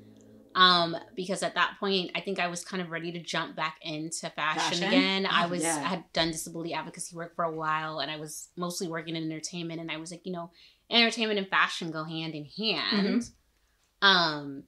[0.55, 3.75] Um, because at that point, I think I was kind of ready to jump back
[3.81, 4.87] into fashion, Fashion?
[4.87, 5.25] again.
[5.25, 5.75] I Oh, was yeah.
[5.83, 9.23] I had done disability advocacy work for a while, and I was mostly working in
[9.29, 9.81] entertainment.
[9.81, 10.51] And I was like, you know,
[10.89, 13.21] entertainment and fashion go hand in hand.
[13.23, 14.07] Mm-hmm.
[14.07, 14.63] Um,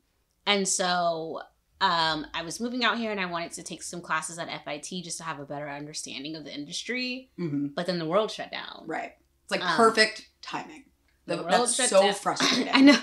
[0.47, 1.41] and so
[1.79, 5.03] um, I was moving out here, and I wanted to take some classes at FIT
[5.03, 7.29] just to have a better understanding of the industry.
[7.37, 8.83] hmm But then the world shut down.
[8.87, 9.11] right
[9.43, 10.85] it's like Um, perfect timing
[11.27, 12.13] the Th- world that's shut so down.
[12.25, 12.99] frustrating I know.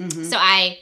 [0.00, 0.28] Mhm.
[0.28, 0.80] So I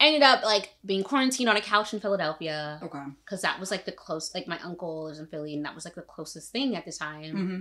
[0.00, 3.84] ended up like being quarantined on a couch in Philadelphia okay because that was like
[3.84, 4.32] the close.
[4.34, 6.92] Like my uncle lives in Philly, and that was like the closest thing at the
[6.92, 7.32] time.
[7.36, 7.60] hmm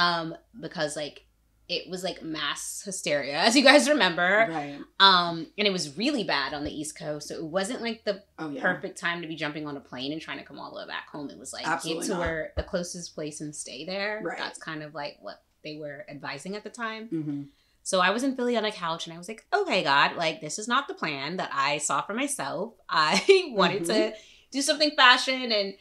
[0.00, 1.26] Um, because like
[1.72, 4.46] it was like mass hysteria, as you guys remember.
[4.50, 8.04] right Um, and it was really bad on the East Coast, so it wasn't like
[8.04, 10.58] the oh yeah perfect time to be jumping on a plane and trying to come
[10.58, 11.30] all the way back home.
[11.30, 14.20] It was like Absolutely get to where the closest place and stay there.
[14.22, 14.38] Right.
[14.38, 17.08] That's kind of like what they were advising at the time.
[17.08, 17.42] hmm
[17.82, 20.40] So I was in Philly on a couch and I was like, okay, God, like
[20.40, 22.74] this is not the plan that I saw for myself.
[22.88, 24.12] I wanted to
[24.50, 25.74] do something fashion and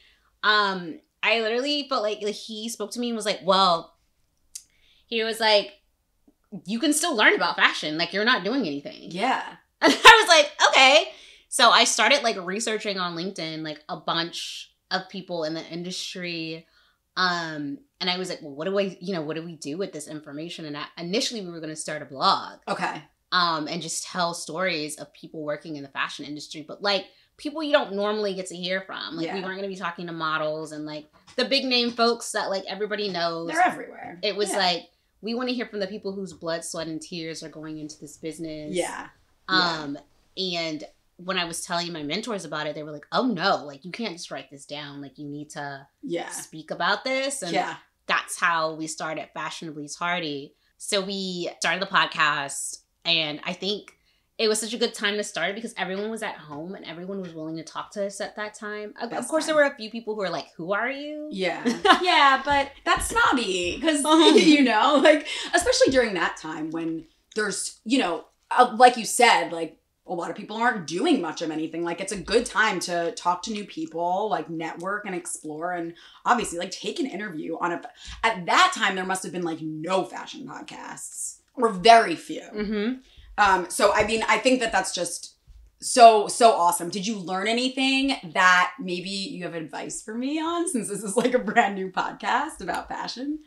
[0.44, 3.94] um I literally felt like, like he spoke to me and was like, well,
[5.06, 5.74] he was like,
[6.66, 7.98] you can still learn about fashion.
[7.98, 9.12] Like you're not doing anything.
[9.12, 9.44] yeah
[9.82, 11.08] And I was like, okay.
[11.50, 16.68] So I started like researching on LinkedIn like a bunch of people in the industry
[17.18, 19.78] Um, and I was like, well, what do I, you know, what do we do
[19.78, 20.66] with this information?
[20.66, 23.04] And I, initially, we were going to start a blog, Okay.
[23.32, 27.06] um, and just tell stories of people working in the fashion industry, but like
[27.38, 29.18] people you don't normally get to hear from.
[29.18, 32.32] Like we weren't going to be talking to models and like the big name folks
[32.32, 33.50] that like everybody knows.
[33.50, 34.20] They're everywhere.
[34.24, 34.58] it was Yeah.
[34.58, 34.84] like
[35.22, 38.00] we want to hear from the people whose blood, sweat, and tears are going into
[38.00, 38.76] this business.
[38.76, 39.08] Yeah.
[39.48, 39.98] Um,
[40.38, 40.84] and
[41.18, 43.92] when I was telling my mentors about it, they were like, "Oh no, like you
[43.92, 45.02] can't just write this down.
[45.02, 46.30] Like you need to Yeah.
[46.30, 47.76] speak about this." And Yeah.
[48.08, 50.56] that's how we started Fashionably Tardy.
[50.78, 53.98] So we started the podcast, and I think
[54.42, 57.22] it was such a good time to start because everyone was at home and everyone
[57.22, 58.92] was willing to talk to us at that time.
[59.00, 59.56] Of, of course, time.
[59.56, 61.64] there were a few people who were like, "Who are you?" Yeah.
[62.02, 64.34] yeah, but that's snobby because, Um.
[64.36, 69.52] you know, like, especially during that time when there's, you know, uh, like you said,
[69.52, 69.78] like,
[70.08, 71.84] a lot of people aren't doing much of anything.
[71.84, 75.74] Like, it's a good time to talk to new people, like, network and explore.
[75.74, 75.94] And
[76.26, 77.82] obviously, like, take an interview on a.
[78.24, 82.42] At that time, there must have been, like, no fashion podcasts or very few.
[82.42, 82.94] Mm-hmm.
[83.38, 85.36] Um, so I mean, I think that that's just
[85.80, 86.90] so so awesome.
[86.90, 91.18] Did you learn anything that maybe you have advice for me on since this is
[91.18, 93.40] like a brand new podcast about fashion?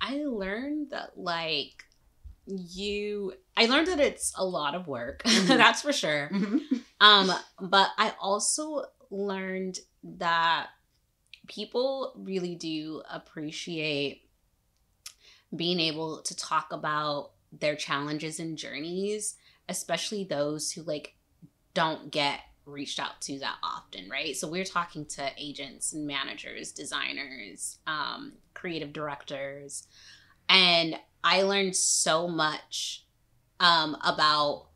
[0.00, 1.84] I learned that like
[2.46, 5.22] you I learned that it's a lot of work.
[5.26, 5.56] Mhm.
[5.56, 6.30] That's for sure.
[6.32, 6.60] Mhm.
[7.00, 10.68] Um but I also learned that
[11.46, 14.22] people really do appreciate
[15.54, 19.36] being able to talk about their challenges and journeys,
[19.68, 21.14] especially those who like
[21.74, 24.36] don't get reached out to that often, right?
[24.36, 29.86] So we're talking to agents and managers, designers, um, creative directors,
[30.48, 33.06] and I learned so much
[33.60, 34.68] um, about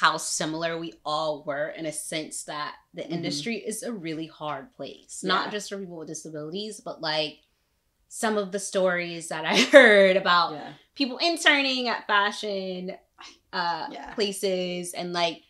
[0.00, 3.10] how similar we all were in a sense that the Mhm.
[3.10, 5.28] industry is a really hard place, Yeah.
[5.28, 7.40] not just for people with disabilities, but like
[8.12, 10.72] some of the stories that I heard about Yeah.
[10.96, 12.96] people interning at fashion
[13.52, 14.14] uh Yeah.
[14.14, 15.42] places and like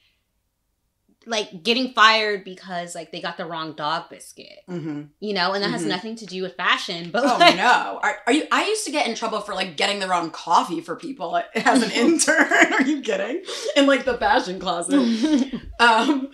[1.26, 5.62] like getting fired because like they got the wrong dog biscuit hmm you know and
[5.62, 5.88] that has Mhm.
[5.88, 7.98] nothing to do with fashion but Oh like no!
[8.02, 8.46] Are, are you?
[8.50, 11.82] I used to get in trouble for like getting the wrong coffee for people as
[11.82, 12.72] an intern.
[12.72, 13.42] are you kidding?
[13.76, 14.98] In like the fashion closet.
[15.78, 16.30] Um,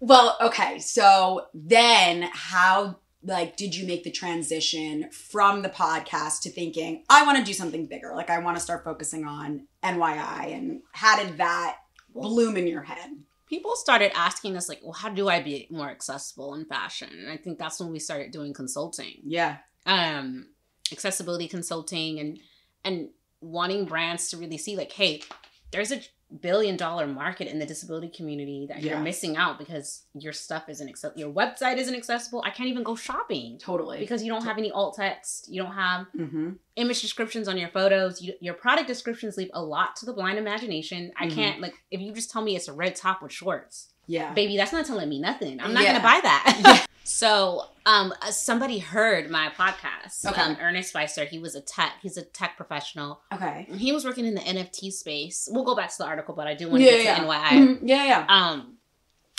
[0.00, 0.78] well, okay.
[0.78, 7.24] So then how like did you make the transition from the podcast to thinking I
[7.24, 8.12] want to do something bigger?
[8.14, 11.76] Like I want to start focusing on NYI and how did that
[12.14, 13.10] bloom in your head?
[13.48, 17.30] people started asking us like well how do i be more accessible in fashion and
[17.30, 19.58] i think that's when we started doing consulting Yeah.
[19.86, 20.48] um
[20.90, 22.40] accessibility consulting and
[22.84, 23.10] and
[23.40, 25.22] wanting brands to really see like hey
[25.70, 26.00] there's a
[26.40, 28.94] billion dollar market in the disability community that Yeah.
[28.94, 32.82] you're missing out because your stuff isn't accessible your website isn't accessible i can't even
[32.82, 34.00] go shopping Totally.
[34.00, 36.50] because you don't have any alt text you don't have mm-hmm.
[36.74, 40.36] image descriptions on your photos you, your product descriptions leave a lot to the blind
[40.38, 41.34] imagination i Mhm.
[41.34, 44.32] can't like if you just tell me it's a red top with shorts Yeah.
[44.34, 45.92] baby that's not telling me nothing i'm not Yeah.
[45.92, 46.85] gonna buy that Yeah.
[47.06, 50.40] So um uh, somebody heard my podcast Okay.
[50.40, 53.66] um ernest Weiser, he was a tech he's a tech professional Okay.
[53.76, 56.54] he was working in the nft space we'll go back to the article but i
[56.54, 57.16] do want to Yeah, get yeah.
[57.18, 57.78] to nyi Mhm.
[57.84, 58.04] Yeah.
[58.04, 58.26] Yeah.
[58.28, 58.76] um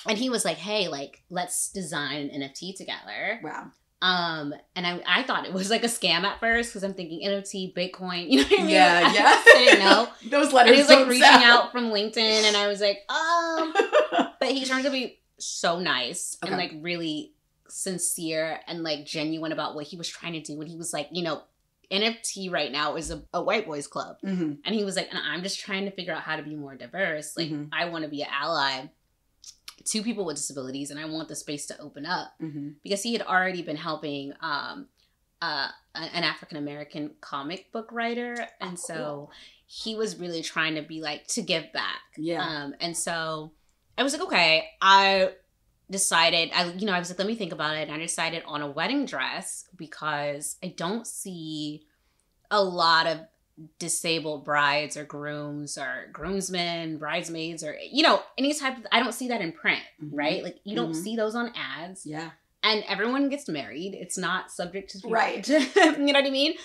[0.08, 3.72] and he was like hey like let's design an nft together Wow.
[4.02, 7.28] um and i i thought it was like a scam at first because i'm thinking
[7.28, 9.02] nft bitcoin you know what i mean Yeah.
[9.04, 9.26] Like, Yeah.
[9.46, 10.76] i didn't know Those and letters.
[10.76, 13.74] he was like reaching sound- out from linkedin and i was like um
[14.40, 17.34] but he turned to be so nice and like really
[17.70, 20.60] sincere and like genuine about what he was trying to do.
[20.60, 21.44] And he was like, you know,
[21.92, 24.18] NFT right now is a, a white boys club.
[24.22, 26.56] hmm And he was like, and I'm just trying to figure out how to be
[26.56, 27.36] more diverse.
[27.38, 27.70] Like, Mhm.
[27.72, 28.86] I want to be an ally
[29.86, 33.14] to people with disabilities and I want the space to open up hmm because he
[33.14, 34.88] had already been helping um,
[35.42, 38.36] uh, an African American comic book writer.
[38.60, 39.32] And Oh, so cool.
[39.68, 42.02] he was really trying to be like, to give back.
[42.18, 42.44] Yeah.
[42.46, 43.52] Um, and so
[43.98, 45.32] I was like, okay, I
[45.90, 47.88] decided, I, you know, I was like, let me think about it.
[47.88, 51.84] And I decided on a wedding dress because I don't see
[52.52, 53.20] a lot of
[53.80, 59.14] disabled brides or grooms or groomsmen, bridesmaids, or, you know, any type of, I don't
[59.14, 60.10] see that in print, Mhm.
[60.14, 60.44] right?
[60.44, 61.04] Like, you don't Mhm.
[61.04, 62.06] see those on ads.
[62.06, 62.32] yeah.
[62.70, 63.96] And everyone gets married.
[63.96, 65.08] It's not subject to.
[65.08, 65.48] Right.
[65.50, 66.56] you know what I mean?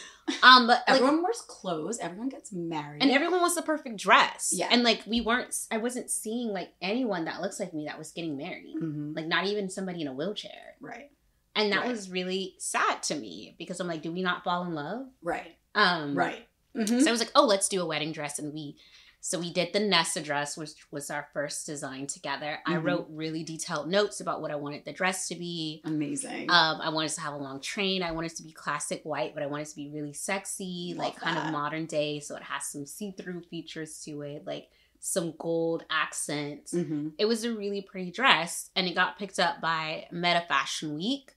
[0.43, 1.99] Um, but like, Everyone wears clothes.
[2.01, 3.03] Everyone gets married.
[3.03, 4.53] and everyone wants the perfect dress.
[4.55, 4.69] Yeah.
[4.71, 8.11] And like we weren't I wasn't seeing like anyone that looks like me that was
[8.13, 8.77] getting married.
[8.83, 9.15] Mhm.
[9.17, 10.77] Like not even somebody in a wheelchair.
[10.81, 11.11] Right.
[11.55, 11.91] And that Right.
[11.91, 15.07] was really sad to me because I'm like, do we not fall in love?
[15.23, 15.57] Right.
[15.75, 16.49] Um Right.
[16.77, 17.03] Mhm.
[17.03, 18.77] So I was like, oh, let's do a wedding dress and we
[19.25, 22.59] So we did the Nessa dress, which was our first design together.
[22.67, 22.85] I Mhm.
[22.85, 25.81] wrote really detailed notes about what I wanted the dress to be.
[25.85, 26.51] Amazing.
[26.51, 28.03] Um, I wanted to have a long train.
[28.03, 30.89] I wanted it to be classic white, but I wanted it to be really sexy,
[30.97, 32.19] Love like kind of modern day.
[32.19, 36.73] So it has some see-through features to it, like some gold accents.
[36.73, 40.97] hmm It was a really pretty dress, and it got picked up by Meta Fashion
[40.97, 41.37] Week.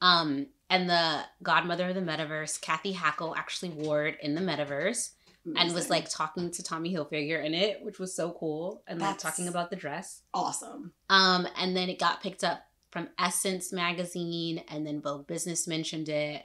[0.00, 5.10] Um, and the godmother of the metaverse, Cathy Hackl, actually wore it in the metaverse
[5.44, 9.18] and was like talking to Tommy Hilfiger in it, which was so cool, and like
[9.18, 10.22] talking about the dress.
[10.34, 10.92] awesome.
[11.08, 16.08] Um, and then it got picked up from Essence magazine, and then Vogue Business mentioned
[16.08, 16.42] it,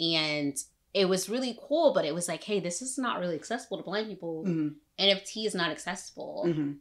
[0.00, 0.56] and
[0.92, 1.92] it was really cool.
[1.92, 4.44] But it was like, hey, this is not really accessible to blind people.
[4.44, 4.68] hmm
[4.98, 6.72] NFT is not accessible, hmm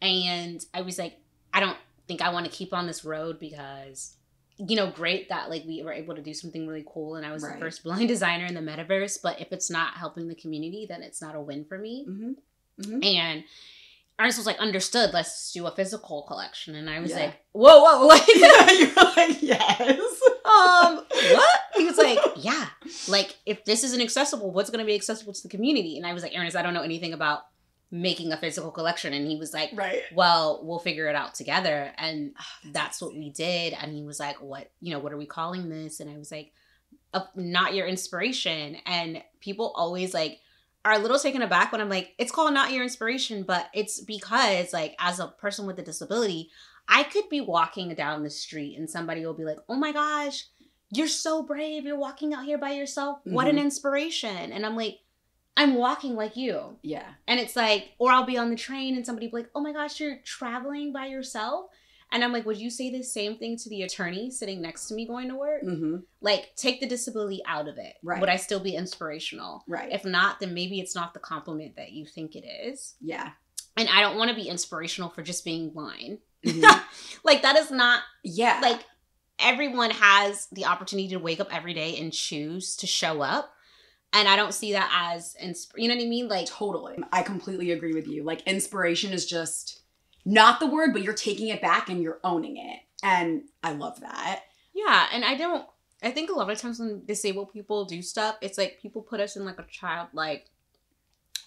[0.00, 1.18] and I was like,
[1.52, 4.14] I don't think I want to keep on this road because.
[4.58, 7.32] You know, great that like we were able to do something really cool, and I
[7.32, 7.54] was Right.
[7.54, 9.18] the first blind designer in the metaverse.
[9.22, 12.04] But if it's not helping the community, then it's not a win for me.
[12.04, 12.32] hmm
[12.84, 13.44] hmm And
[14.20, 16.74] Ernest was like, understood, let's do a physical collection.
[16.74, 17.26] And I was Yeah.
[17.26, 20.00] like, whoa, whoa, like, You're like, yes.
[20.44, 21.48] um, what?
[21.76, 22.66] He was like, yeah,
[23.08, 25.96] like if this isn't accessible, what's going to be accessible to the community?
[25.98, 27.42] And I was like, Ernest, I don't know anything about
[27.90, 29.12] making a physical collection.
[29.14, 30.02] And he was like, Right.
[30.14, 31.92] well, we'll figure it out together.
[31.96, 33.72] And Oh, that's what we did.
[33.72, 36.00] And he was like, what, you know, what are we calling this?
[36.00, 36.52] And I was like,
[37.34, 38.76] not your inspiration.
[38.86, 40.40] And people always like,
[40.84, 44.00] are a little taken aback when I'm like, it's called not your inspiration, but it's
[44.00, 46.50] because like as a person with a disability,
[46.88, 50.46] I could be walking down the street and somebody will be like, "Oh my gosh,
[50.90, 51.84] you're so brave.
[51.84, 53.18] You're walking out here by yourself.
[53.24, 53.62] What an Mhm.
[53.64, 55.00] inspiration." And I'm like,
[55.58, 56.78] I'm walking like you.
[56.82, 57.08] Yeah.
[57.26, 59.72] And it's like, or I'll be on the train and somebody be like, "Oh my
[59.72, 61.66] gosh, you're traveling by yourself."
[62.10, 64.94] And I'm like, "Would you say the same thing to the attorney sitting next to
[64.94, 67.94] me going to work?" hmm Like, take the disability out of it.
[68.02, 68.20] Right.
[68.20, 69.64] Would I still be inspirational?
[69.68, 69.92] Right.
[69.92, 72.94] If not, then maybe it's not the compliment that you think it is.
[73.00, 73.30] yeah.
[73.76, 76.18] And I don't want to be inspirational for just being blind.
[76.44, 76.82] Mhm.
[77.24, 78.58] Like that is not yeah.
[78.62, 78.80] like
[79.38, 83.52] everyone has the opportunity to wake up every day and choose to show up.
[84.12, 86.28] And I don't see that as insp- you know what I mean?
[86.28, 86.96] Like Totally.
[87.12, 88.24] I completely agree with you.
[88.24, 89.80] Like inspiration is just
[90.24, 92.80] not the word, but you're taking it back and you're owning it.
[93.02, 94.42] And I love that.
[94.74, 95.66] yeah, and I don't
[96.02, 99.20] I think a lot of times when disabled people do stuff, it's like people put
[99.20, 100.46] us in like a childlike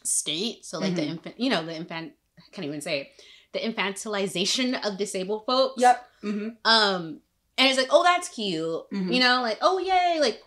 [0.04, 0.66] state.
[0.66, 1.10] So like the Mhm.
[1.10, 3.08] infant, you know, the infant I can't even say it.
[3.54, 5.82] The infantilization of disabled folks.
[5.82, 6.10] Yep.
[6.22, 7.22] hmm Um,
[7.58, 8.90] and it's like, oh, that's cute.
[8.92, 9.14] Mhm.
[9.14, 10.18] You know, like, oh, yay.
[10.20, 10.42] Like,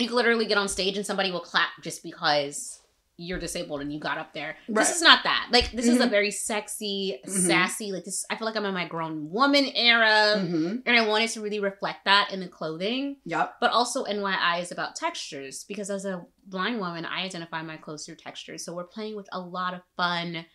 [0.00, 2.76] you could literally get on stage and somebody will clap just because
[3.22, 4.56] you're disabled and you got up there.
[4.66, 4.76] Right.
[4.86, 5.48] This is not that.
[5.52, 6.10] Like, this is a Mhm.
[6.10, 7.46] very sexy, Mhm.
[7.48, 8.24] sassy, like, this.
[8.30, 10.38] I feel like I'm in my grown woman era.
[10.40, 13.16] hmm And I wanted to really reflect that in the clothing.
[13.26, 13.56] Yep.
[13.60, 18.06] But also, NYI is about textures because as a blind woman, I identify my clothes
[18.06, 18.64] through textures.
[18.64, 20.46] So we're playing with a lot of fun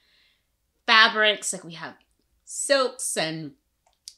[0.87, 1.53] fabrics.
[1.53, 1.93] Like we have
[2.45, 3.51] silks and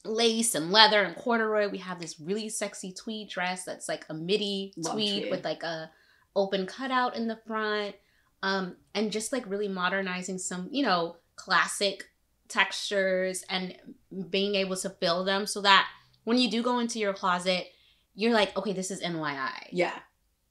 [0.04, 1.68] lace and leather and corduroy.
[1.68, 5.62] We have this really sexy tweed dress that's like a midi Love tweed, with like
[5.62, 5.90] a
[6.36, 7.94] open cutout in the front.
[8.42, 12.04] Um, and just like really modernizing some, you know, classic
[12.48, 13.76] textures and
[14.30, 15.88] being able to fill them so that
[16.24, 17.66] when you do go into your closet,
[18.14, 19.68] you're like, okay, this is NYI.
[19.70, 19.96] Yeah.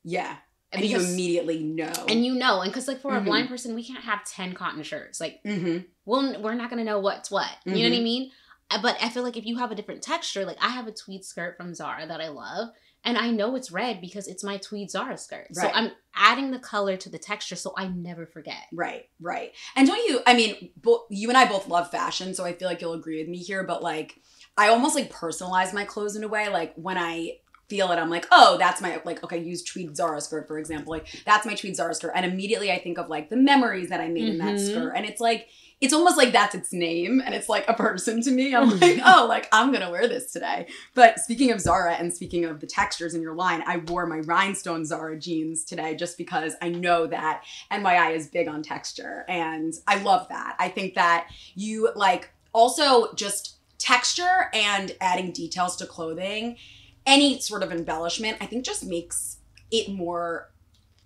[0.04, 0.38] Yeah.
[0.72, 1.92] And you Because- immediately know.
[2.10, 3.26] and you know, and because like for a Mhm.
[3.26, 5.20] blind person, we can't have ten cotton shirts.
[5.22, 5.86] Like, mm-hmm.
[6.06, 7.50] we'll we're not gonna know what's what.
[7.66, 8.04] You know what I Mhm.
[8.04, 8.32] mean?
[8.70, 11.24] But I feel like if you have a different texture, like I have a tweed
[11.24, 12.70] skirt from Zara that I love,
[13.06, 15.48] and I know it's red because it's my tweed Zara skirt.
[15.54, 18.64] So I'm adding the color to the texture, so I never forget.
[18.74, 19.54] Right, right.
[19.76, 22.68] And don't you, I mean, bo- you and I both love fashion, so I feel
[22.68, 24.20] like you'll agree with me here, but like,
[24.58, 26.50] I almost like personalize my clothes in a way.
[26.50, 27.38] Like, when I
[27.70, 30.92] feel it, I'm like, oh, that's my, like, okay, use tweed Zara skirt, for example.
[30.92, 32.14] Like, that's my tweed Zara skirt.
[32.16, 34.60] And immediately I think of like the memories that I made in that Mhm.
[34.72, 34.94] skirt.
[34.96, 35.48] And it's like,
[35.80, 38.56] it's almost like that's its name and it's like a person to me.
[38.56, 38.82] I'm Mhm.
[38.82, 40.68] like, oh, like I'm gonna wear this today.
[40.96, 44.18] But speaking of Zara and speaking of the textures in your line, I wore my
[44.20, 49.74] rhinestone Zara jeans today just because I know that NYI is big on texture and
[49.88, 50.56] I love that.
[50.58, 56.58] I think that you like also just texture and adding details to clothing,
[57.06, 59.38] any sort of embellishment, I think just makes
[59.70, 60.50] it more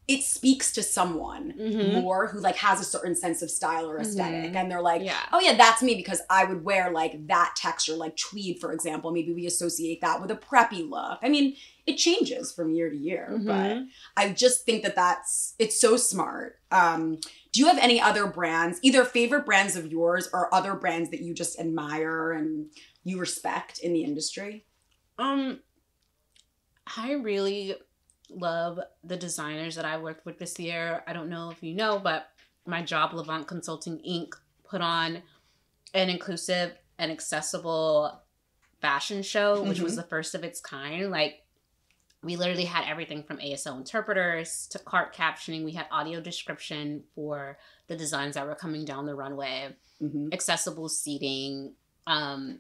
[0.08, 2.02] it speaks to someone Mhm.
[2.02, 4.56] more who like has a certain sense of style or esthetic Mhm.
[4.56, 5.20] and they're like Yeah.
[5.32, 9.12] oh yeah that's me because i would wear like that texture like tweed for example
[9.12, 12.98] maybe we associate that with a preppy look i mean it changes from year to
[12.98, 13.88] year but Mhm.
[14.18, 17.18] i just think that that's it's so smart um
[17.52, 21.22] do you have any other brands either favorite brands of yours or other brands that
[21.22, 22.72] you just admire and
[23.04, 24.66] you respect in the industry
[25.20, 25.60] Um,
[26.98, 27.76] I really
[28.36, 31.04] love the designers that I worked with this year.
[31.08, 32.30] I don't know if you know, but
[32.66, 35.22] my job, Lavant Consulting Inc., put on
[35.94, 38.22] an inclusive and accessible
[38.82, 39.98] fashion show, which was Mhm.
[39.98, 41.12] the first of its kind.
[41.12, 41.46] Like,
[42.24, 45.64] we literally had everything from ASL interpreters to CART captioning.
[45.66, 47.58] We had audio description for
[47.88, 50.32] the designs that were coming down the runway, Mhm.
[50.34, 51.76] accessible seating,
[52.06, 52.60] um,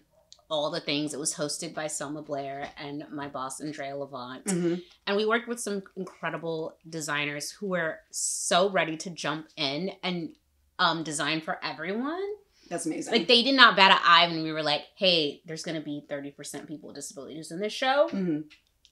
[0.52, 1.14] all the things.
[1.14, 4.44] It was hosted by Selma Blair and my boss, Andrea Lavant.
[4.44, 4.84] Mhm.
[5.08, 10.36] And we worked with some incredible designers who were so ready to jump in and
[10.78, 12.22] um, design for everyone.
[12.68, 13.14] That's amazing.
[13.14, 15.82] Like they did not bat an eye when we were like, "Hey, there's going to
[15.84, 18.46] be thirty percent people with disabilities in this show." Mhm.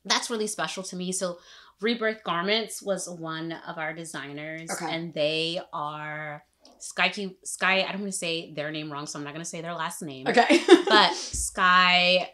[0.05, 1.12] That's really special to me.
[1.12, 1.39] So,
[1.82, 4.93] Rebirth Garments was one of our designers, Okay.
[4.93, 6.43] and they are
[6.80, 7.09] Sky.
[7.09, 7.82] Q- Sky.
[7.84, 9.73] I don't want to say their name wrong, so I'm not going to say their
[9.75, 10.27] last name.
[10.27, 10.61] Okay.
[10.88, 12.30] But Sky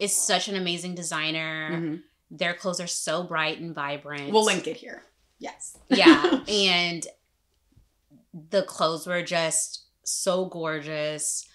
[0.00, 1.70] is such an amazing designer.
[1.72, 2.02] Mhm.
[2.30, 4.32] Their clothes are so bright and vibrant.
[4.32, 5.02] We'll link it here.
[5.38, 5.76] Yes.
[5.88, 7.06] yeah and
[8.50, 11.46] the clothes were just so gorgeous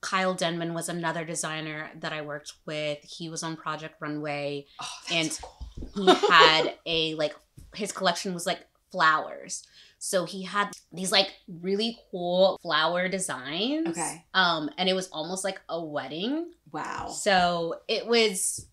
[0.00, 4.88] kyle denman was another designer that i worked with he was on project runway Oh,
[5.12, 5.46] And- so
[5.94, 6.06] cool.
[6.14, 7.34] he had a like
[7.74, 9.64] his collection was like flowers
[9.98, 14.24] so he had these like really cool flower designs Okay.
[14.34, 17.08] um and it was almost like a wedding Wow.
[17.08, 18.66] so it was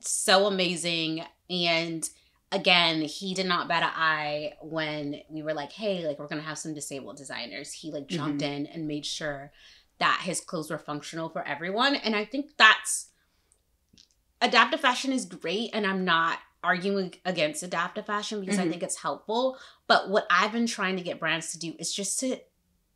[0.00, 1.24] so amazing.
[1.50, 2.08] And
[2.52, 6.40] again, he did not bat an eye when we were like, hey, like we're gonna
[6.42, 7.72] have some disabled designers.
[7.72, 9.50] He like jumped in and made sure
[9.98, 11.96] that his clothes were functional for everyone.
[11.96, 13.08] And I think that's
[14.40, 18.70] adaptive fashion is great, and I'm not arguing against adaptive fashion because I Mhm.
[18.70, 19.58] think it's helpful.
[19.86, 22.40] But what I've been trying to get brands to do is just to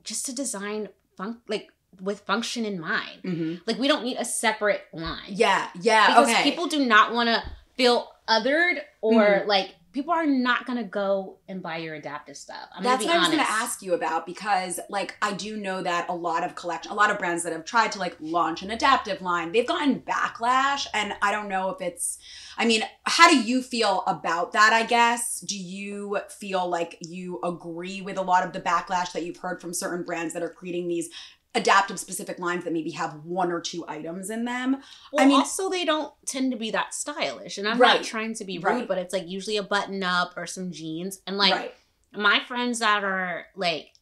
[0.04, 3.20] just to design fun like with function in mind.
[3.22, 5.28] hmm Like we don't need a separate line.
[5.28, 5.68] Yeah.
[5.80, 6.08] Yeah.
[6.08, 6.42] Because okay.
[6.42, 7.42] people do not want to
[7.76, 9.46] feel othered or Mhm.
[9.46, 12.68] like people are not gonna go and buy your adaptive stuff.
[12.74, 15.32] I'm That's gonna what be I was going to ask you about because, like, I
[15.32, 17.99] do know that a lot of collection, a lot of brands that have tried to
[17.99, 22.18] like launch an adaptive line, they've gotten backlash, and I don't know if it's.
[22.57, 24.72] I mean, how do you feel about that?
[24.72, 25.40] I guess.
[25.40, 29.61] Do you feel like you agree with a lot of the backlash that you've heard
[29.61, 31.11] from certain brands that are creating these
[31.55, 34.82] adaptive specific lines that maybe have one or two items in them?
[35.12, 37.96] Well, I mean- also they don't tend to be that stylish, and I'm Right.
[37.96, 38.88] not trying to be rude, Right.
[38.88, 41.74] but it's like usually a button up or some jeans, and like right.
[42.12, 43.92] my friends that are like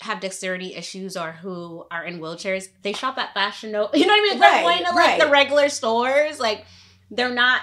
[0.00, 3.90] have dexterity issues or who are in wheelchairs, they shop at Fashion Nova.
[3.98, 4.38] You know what I mean?
[4.38, 6.38] They're going to like the regular stores.
[6.38, 6.64] Like
[7.10, 7.62] they're not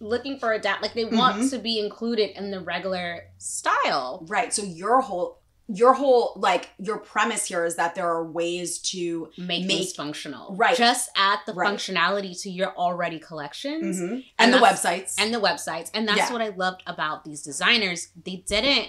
[0.00, 0.82] looking for adapt.
[0.82, 1.50] Like they want Mhm.
[1.50, 4.24] to be included in the regular style.
[4.28, 4.52] Right.
[4.52, 5.39] So your whole
[5.72, 9.92] your whole like your premise here is that there are ways to Make, Make- things
[9.92, 10.56] functional.
[10.56, 10.76] Right.
[10.76, 11.72] Just add the Right.
[11.72, 14.14] functionality to your already collections mm-hmm.
[14.14, 15.90] and, And the websites and the websites.
[15.94, 16.32] And that's Yeah.
[16.32, 18.08] what I loved about these designers.
[18.24, 18.88] They didn't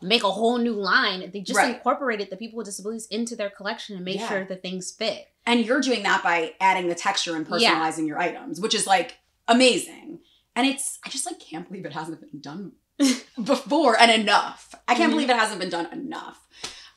[0.00, 1.30] make a whole new line.
[1.32, 1.74] They just Right.
[1.74, 4.28] incorporated the people with disabilities into their collection and made Yeah.
[4.28, 5.28] sure the things fit.
[5.44, 7.74] And you're doing that by adding the texture and Yeah.
[7.74, 9.18] personalizing your items, which is like
[9.48, 10.20] amazing.
[10.56, 12.72] And it's I just like can't believe it hasn't been done
[13.44, 14.74] before and enough.
[14.88, 15.14] I can't Mhm.
[15.14, 16.38] believe it hasn't been done enough.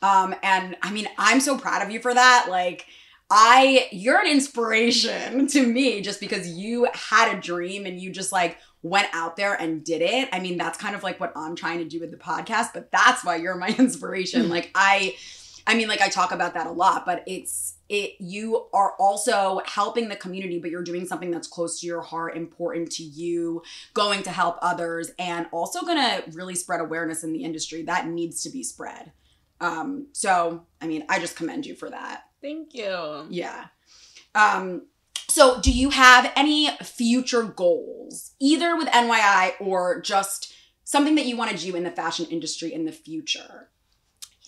[0.02, 2.48] Um and I mean, I'm so proud of you for that.
[2.50, 2.86] Like
[3.30, 8.32] I you're an inspiration to me just because you had a dream and you just
[8.32, 10.30] like went out there and did it.
[10.32, 12.92] I mean, that's kind of like what I'm trying to do with the podcast, but
[12.92, 14.48] that's why you're my inspiration.
[14.50, 15.16] like I
[15.68, 19.62] I mean, like I talk about that a lot, but it's it you are also
[19.66, 23.64] helping the community, but you're doing something that's close to your heart, important to you,
[23.94, 28.44] going to help others, and also gonna really spread awareness in the industry that needs
[28.44, 29.12] to be spread.
[29.60, 32.26] Um, so I mean, I just commend you for that.
[32.42, 33.26] Thank you.
[33.30, 33.66] Yeah.
[34.36, 34.84] Um,
[35.28, 40.54] so do you have any future goals, either with NYI or just
[40.84, 43.70] something that you want to do in the fashion industry in the future?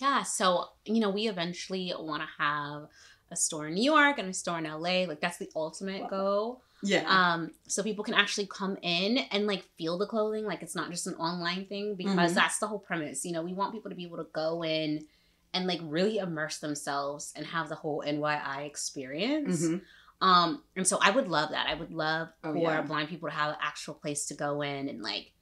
[0.00, 2.88] Yeah, so you know, we eventually want to have
[3.30, 5.04] a store in New York and a store in LA.
[5.06, 6.62] Like that's the ultimate Love goal.
[6.82, 7.04] Yeah.
[7.08, 10.90] Um, so people can actually come in and like feel the clothing, like it's not
[10.90, 12.34] just an online thing, because Mhm.
[12.34, 13.24] that's the whole premise.
[13.24, 15.04] You know, we want people to be able to go in
[15.52, 19.62] and like really immerse themselves and have the whole NYI experience.
[19.66, 19.82] Mhm.
[20.20, 21.66] Um, and so I would love that.
[21.68, 22.80] I would love Oh, for yeah.
[22.82, 25.32] blind people to have an actual place to go in and like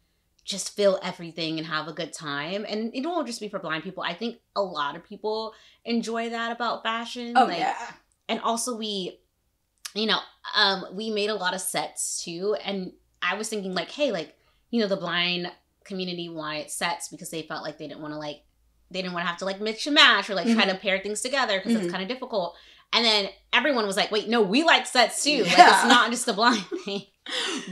[0.46, 2.64] just feel everything and have a good time.
[2.66, 4.02] And it won't just be for blind people.
[4.02, 5.52] I think a lot of people
[5.84, 7.34] enjoy that about fashion.
[7.36, 7.76] Oh like, yeah.
[8.28, 9.18] and also we
[9.94, 10.18] you know
[10.54, 12.92] um we made a lot of sets too and
[13.22, 14.34] i was thinking like hey like
[14.70, 15.50] you know the blind
[15.84, 18.42] community wanted sets because they felt like they didn't want to like
[18.90, 20.98] they didn't want to have to like mix and match or like try to pair
[20.98, 21.82] things together because Mhm.
[21.84, 22.54] it's kind of difficult
[22.92, 26.28] and then everyone was like wait no we like sets too like it's not just
[26.28, 27.02] a blind thing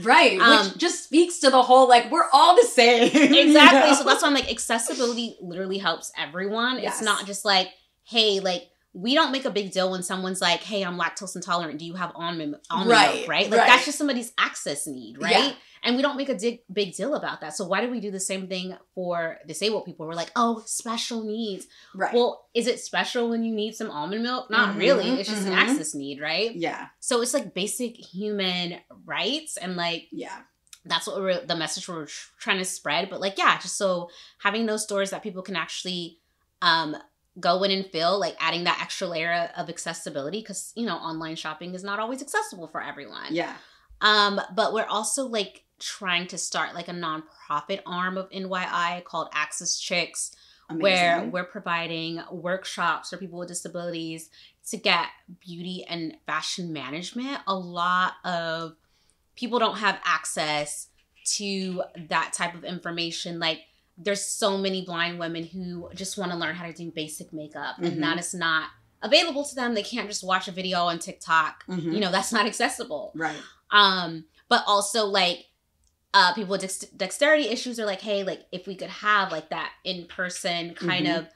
[0.01, 0.39] Right.
[0.39, 3.11] Um, which just speaks to the whole like we're all the same.
[3.33, 3.91] you exactly.
[3.91, 3.95] know?
[3.95, 6.79] So that's why I'm like, accessibility literally helps everyone.
[6.79, 6.95] Yes.
[6.95, 7.69] It's not just like,
[8.03, 11.79] hey, like we don't make a big deal when someone's like, hey, I'm lactose intolerant.
[11.79, 13.27] Do you have almond, almond Right, milk?
[13.27, 13.49] Right.
[13.51, 13.67] Like right.
[13.67, 15.31] that's just somebody's access need, right?
[15.31, 15.53] Yeah.
[15.83, 17.53] And we don't make a dig- big deal about that.
[17.55, 20.07] So why do we do the same thing for disabled people?
[20.07, 21.67] We're like, oh, special needs.
[21.93, 22.13] right.
[22.13, 24.49] Well, is it special when you need some almond milk?
[24.49, 25.09] Not Mhm, really.
[25.19, 25.47] It's just mhm.
[25.47, 26.55] an access need, right?
[26.55, 26.87] yeah.
[27.01, 30.37] So it's like basic human rights and like Yeah.
[30.85, 32.07] that's what we're the message we're
[32.39, 36.19] trying to spread but like yeah just so having those stores that people can actually
[36.61, 36.95] um
[37.39, 41.35] go in and feel like adding that extra layer of accessibility because you know online
[41.35, 43.53] shopping is not always accessible for everyone Yeah.
[44.01, 49.27] um but we're also like trying to start like a nonprofit arm of NYI called
[49.33, 50.31] Access Chicks
[50.79, 54.29] where we're providing workshops for people with disabilities
[54.71, 55.07] to get
[55.39, 57.37] beauty and fashion management.
[57.45, 58.75] A lot of
[59.35, 60.87] people don't have access
[61.35, 63.37] to that type of information.
[63.39, 63.59] Like,
[63.97, 67.77] there's so many blind women who just want to learn how to do basic makeup,
[67.79, 67.87] Mhm.
[67.87, 68.69] and that is not
[69.01, 69.73] available to them.
[69.73, 71.63] They can't just watch a video on TikTok.
[71.67, 71.93] Mhm.
[71.93, 73.39] You know, that's not accessible Right.
[73.71, 75.45] um but also like
[76.13, 79.49] uh people with dex- dexterity issues are like hey like if we could have like
[79.49, 81.17] that in person kind Mhm.
[81.19, 81.27] of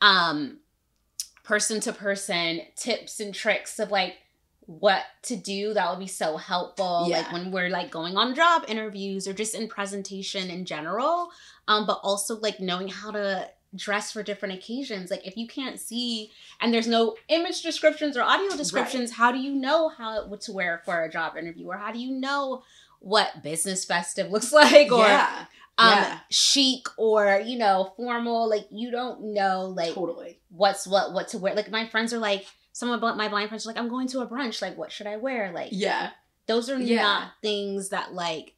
[0.00, 0.58] um
[1.44, 4.16] person to person tips and tricks of like
[4.66, 7.18] what to do that would be so helpful Yeah.
[7.18, 11.30] like when we're like going on job interviews or just in presentation in general
[11.68, 15.80] um but also like knowing how to dress for different occasions like if you can't
[15.80, 20.42] see and there's no image descriptions or audio descriptions how do you know how what
[20.42, 22.62] to wear for a job interview or how do you know
[23.00, 25.46] what business festive looks like or yeah.
[25.78, 26.18] um yeah.
[26.28, 30.38] chic or you know formal like you don't know like totally.
[30.50, 32.44] what's what what to wear like my friends are like
[32.74, 35.06] some of my blind friends are like i'm going to a brunch like what should
[35.06, 36.10] i wear like Yeah.
[36.46, 37.02] those are Yeah.
[37.02, 38.54] not things that like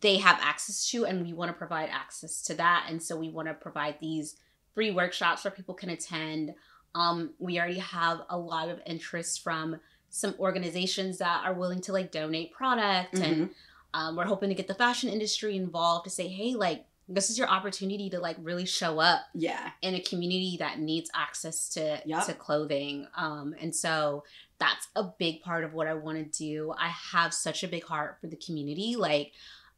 [0.00, 3.28] they have access to and we want to provide access to that and so we
[3.30, 4.36] want to provide these
[4.74, 6.54] free workshops where people can attend
[6.94, 9.78] um we already have a lot of interest from
[10.10, 13.54] some organizations that are willing to like donate product and Mhm.
[13.92, 17.36] um, we're hoping to get the fashion industry involved to say hey like this is
[17.38, 19.72] your opportunity to like really show up Yeah.
[19.82, 22.26] in a community that needs access to Yep.
[22.26, 24.24] to clothing um and so
[24.58, 27.84] that's a big part of what i want to do i have such a big
[27.84, 29.32] heart for the community like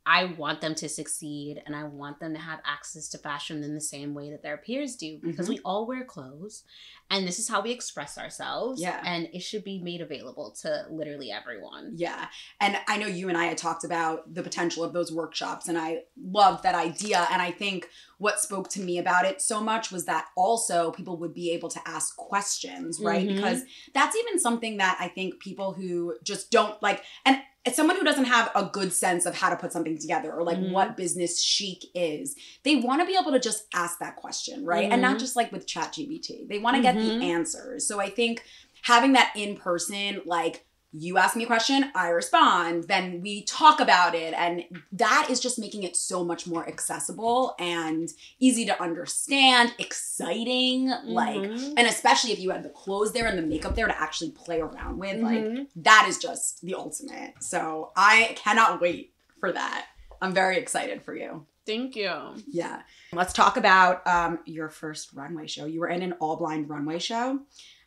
[0.06, 3.74] i want them to succeed and i want them to have access to fashion in
[3.74, 5.50] the same way that their peers do because Mhm.
[5.50, 6.62] we all wear clothes
[7.10, 9.00] and this is how we express ourselves Yeah.
[9.04, 12.26] and it should be made available to literally everyone Yeah.
[12.60, 15.78] And I know you and I had talked about the potential of those workshops, and
[15.78, 17.26] I loved that idea.
[17.30, 17.88] And I think
[18.18, 21.68] what spoke to me about it so much was that also people would be able
[21.70, 23.26] to ask questions, right?
[23.26, 23.36] Mhm.
[23.36, 23.62] Because
[23.94, 27.40] that's even something that I think people who just don't like, and
[27.74, 30.56] someone who doesn't have a good sense of how to put something together or like
[30.56, 30.70] Mhm.
[30.70, 34.88] what business chic is, they want to be able to just ask that question, right?
[34.92, 35.20] And not Mhm.
[35.20, 36.46] just like with ChatGPT.
[36.48, 37.20] They want to get Mhm.
[37.20, 37.86] the answers.
[37.86, 38.42] So I think
[38.82, 40.64] having that in person, like
[40.98, 44.32] you ask me a question, I respond, then we talk about it.
[44.32, 50.90] And that is just making it so much more accessible and easy to understand, exciting.
[51.04, 51.74] Like, Mhm.
[51.76, 54.60] and especially if you had the clothes there and the makeup there to actually play
[54.60, 55.66] around with, like, Mhm.
[55.76, 57.34] that is just the ultimate.
[57.40, 59.86] So I cannot wait for that.
[60.20, 61.46] I'm very excited for you.
[61.66, 62.82] thank you Yeah.
[63.12, 65.66] Let's talk about um, your first runway show.
[65.66, 67.40] You were in an all blind runway show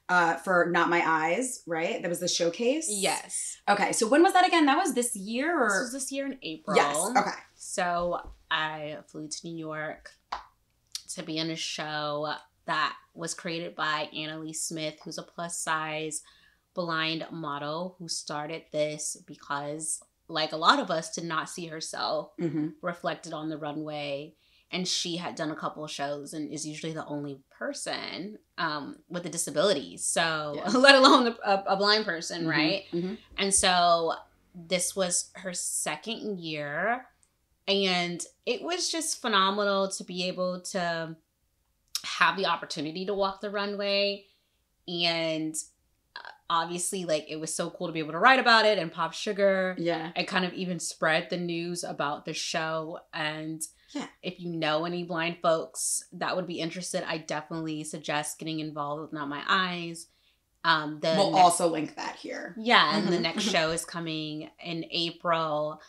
[0.10, 2.02] uh, for Not My Eyes, right?
[2.02, 2.88] That was the showcase?
[2.90, 3.92] yes Okay.
[3.92, 4.66] So when was that again?
[4.66, 5.70] That was this year or?
[5.70, 6.98] this was this year in april yes.
[7.18, 7.40] Okay.
[7.56, 8.20] So
[8.52, 10.12] I flew to New York
[11.16, 12.34] to be in a show
[12.66, 16.22] that was created by Annalise Smith, who's a plus size
[16.74, 22.32] blind model who started this because, like a lot of us, did not see herself
[22.40, 22.68] Mm-hmm.
[22.82, 24.36] reflected on the runway.
[24.72, 28.98] And she had done a couple of shows and is usually the only person um,
[29.10, 29.98] with a disability.
[29.98, 30.70] So, Yeah.
[30.78, 32.84] let alone a, a blind person, right?
[32.94, 33.16] Mm-hmm.
[33.38, 34.14] And so
[34.54, 37.08] this was her second year.
[37.68, 41.16] And it was just phenomenal to be able to
[42.04, 44.26] have the opportunity to walk the runway.
[44.88, 45.56] And
[46.50, 49.76] obviously, like, it was so cool to be able to write about it and POPSUGAR
[49.78, 50.12] Yeah.
[50.16, 53.00] and kind of even spread the news about the show.
[53.14, 54.08] And Yeah.
[54.24, 59.02] if you know any blind folks that would be interested, I definitely suggest getting involved
[59.02, 60.08] with Not My Eyes.
[60.64, 62.54] Um, the We'll next- also link that here.
[62.60, 65.82] yeah, and the Mhm, next show is coming in April.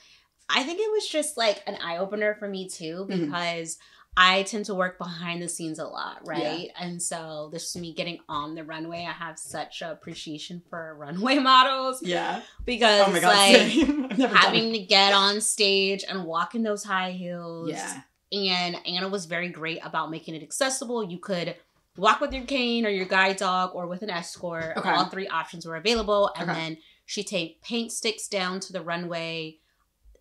[0.48, 3.24] I think it was just like an eye opener for me too Mhm.
[3.26, 3.78] because
[4.16, 6.68] I tend to work behind the scenes a lot, right?
[6.78, 9.06] And so this is me getting on the runway.
[9.08, 12.42] I have such a appreciation for runway models Yeah.
[12.64, 13.22] because Oh god.
[13.22, 14.04] like same.
[14.10, 17.70] I've never done having to get on stage and walk in those high heels.
[17.70, 18.02] Yeah.
[18.32, 21.02] And Anna was very great about making it accessible.
[21.04, 21.56] You could
[21.96, 24.76] walk with your cane or your guide dog or with an escort.
[24.76, 24.90] Okay.
[24.90, 26.30] All three options were available.
[26.36, 26.60] And Okay.
[26.60, 29.58] then she take paint sticks down to the runway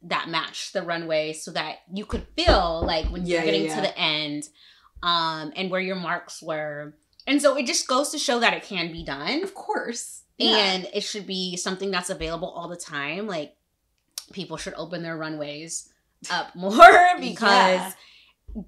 [0.03, 3.75] that matched the runway so that you could feel like when Yeah, you're getting yeah,
[3.75, 4.47] to the end
[5.03, 6.93] um and where your marks were.
[7.27, 10.23] And so it just goes to show that it can be done Of course.
[10.37, 10.55] Yeah.
[10.57, 13.55] and it should be something that's available all the time like
[14.31, 15.89] people should open their runways
[16.31, 16.79] up more
[17.19, 17.91] because Yeah.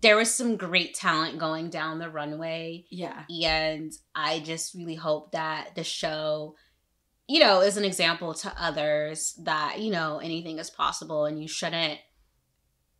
[0.02, 3.24] there was some great talent going down the runway Yeah.
[3.30, 6.56] and i just really hope that the show
[7.32, 11.48] you know is an example to others that you know anything is possible and you
[11.48, 12.00] shouldn't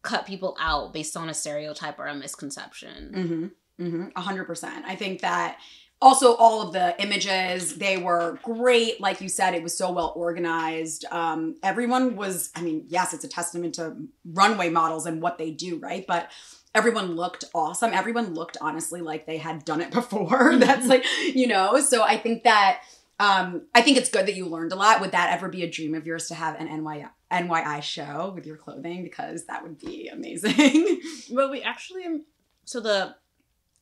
[0.02, 3.46] cut people out based on a stereotype or a misconception Mm-hmm.
[3.82, 4.08] Mm-hmm.
[4.16, 4.86] A hundred percent.
[4.86, 5.58] I think that
[6.02, 9.02] also all of the images they were great.
[9.02, 11.06] Like you said, it was so well organized.
[11.12, 12.52] Um, everyone was.
[12.56, 16.06] I mean, yes, it's a testament to runway models and what they do, right?
[16.08, 16.30] But
[16.76, 17.92] everyone looked awesome.
[17.94, 20.58] Everyone looked honestly like they had done it before.
[20.58, 21.04] That's like
[21.34, 21.80] you know.
[21.82, 22.82] So I think that.
[23.22, 25.00] Um, I think it's good that you learned a lot.
[25.00, 28.48] Would that ever be a dream of yours to have an NY, NYI show with
[28.48, 29.04] your clothing?
[29.04, 31.00] Because that would be amazing.
[31.32, 32.24] Well, we actually
[32.66, 33.16] so the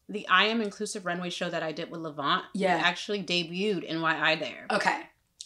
[0.10, 2.82] the I am inclusive runway show that I did with Lavant, we Yeah.
[2.84, 4.66] actually debuted NYI there.
[4.72, 5.04] okay.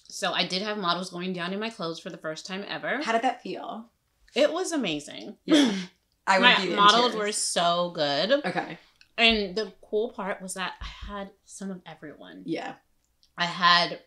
[0.09, 3.01] So I did have models going down in my clothes for the first time ever.
[3.03, 3.89] How did that feel?
[4.35, 5.37] It was amazing.
[5.45, 5.71] Yeah.
[6.27, 8.77] I would my models were so good, okay.
[9.17, 12.43] and the cool part was that I had some of everyone.
[12.45, 12.75] Yeah.
[13.37, 13.99] I had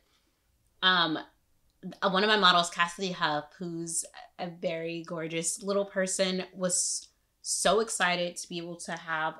[0.82, 1.18] um
[2.02, 4.04] one of my models, Cassidy Huff, who's
[4.38, 7.08] a very gorgeous little person, was
[7.42, 9.34] so excited to be able to have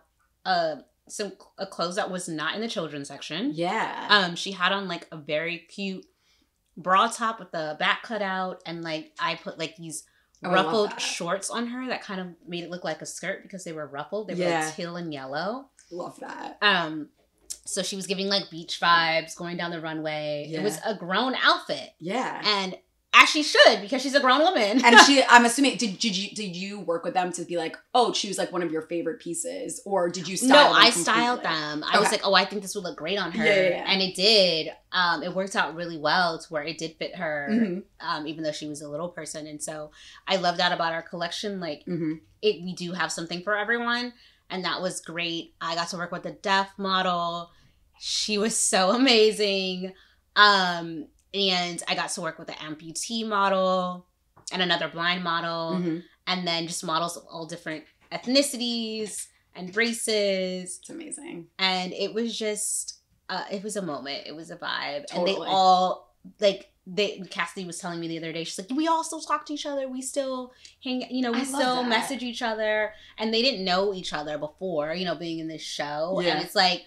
[0.45, 0.79] a
[1.09, 3.53] some a clothes that was not in the children's section.
[3.55, 4.07] Yeah.
[4.11, 6.05] Um, she had on like a very cute
[6.77, 10.05] bra top with the back cut out, and like I put like these
[10.45, 13.65] Oh, ruffled shorts on her that kind of made it look like a skirt because
[13.65, 14.29] they were ruffled.
[14.29, 14.67] They were Yeah.
[14.67, 15.71] like teal and yellow.
[15.91, 16.59] Love that.
[16.61, 17.09] Um,
[17.67, 20.47] so she was giving like beach vibes going down the runway.
[20.49, 20.61] Yeah.
[20.61, 22.41] It was a grown outfit, Yeah.
[22.45, 22.77] and
[23.19, 24.85] as she should because she's a grown woman.
[24.85, 27.75] And she, I'm assuming, did, did you did you work with them to be like,
[27.95, 30.49] oh, choose like one of your favorite pieces, or did you style?
[30.69, 31.67] no, them I styled completely?
[31.81, 31.85] them.
[31.91, 33.85] I was like, oh, I think this would look great on her, Yeah, yeah, yeah.
[33.87, 34.69] and it did.
[34.93, 37.83] Um, it worked out really well to where it did fit her, Mhm.
[38.01, 39.47] um, even though she was a little person.
[39.47, 39.93] And so
[40.29, 41.59] I love that about our collection.
[41.59, 42.21] Like Mhm.
[42.43, 44.13] it, we do have something for everyone,
[44.51, 45.55] and that was great.
[45.61, 47.51] I got to work with a deaf model.
[47.99, 49.93] She was so amazing.
[50.37, 54.07] Um, and I got to work with an amputee model
[54.53, 56.03] and another blind model Mhm.
[56.27, 61.49] and then just models of all different ethnicities and races It's amazing.
[61.59, 65.35] and it was just uh, it was a moment it was a vibe and they
[65.35, 69.21] all like they Cassidy was telling me the other day she's like we all still
[69.21, 70.53] talk to each other we still
[70.85, 71.89] hang you know we still that.
[71.89, 75.63] message each other and they didn't know each other before you know being in this
[75.63, 76.35] show Yeah.
[76.37, 76.85] and it's like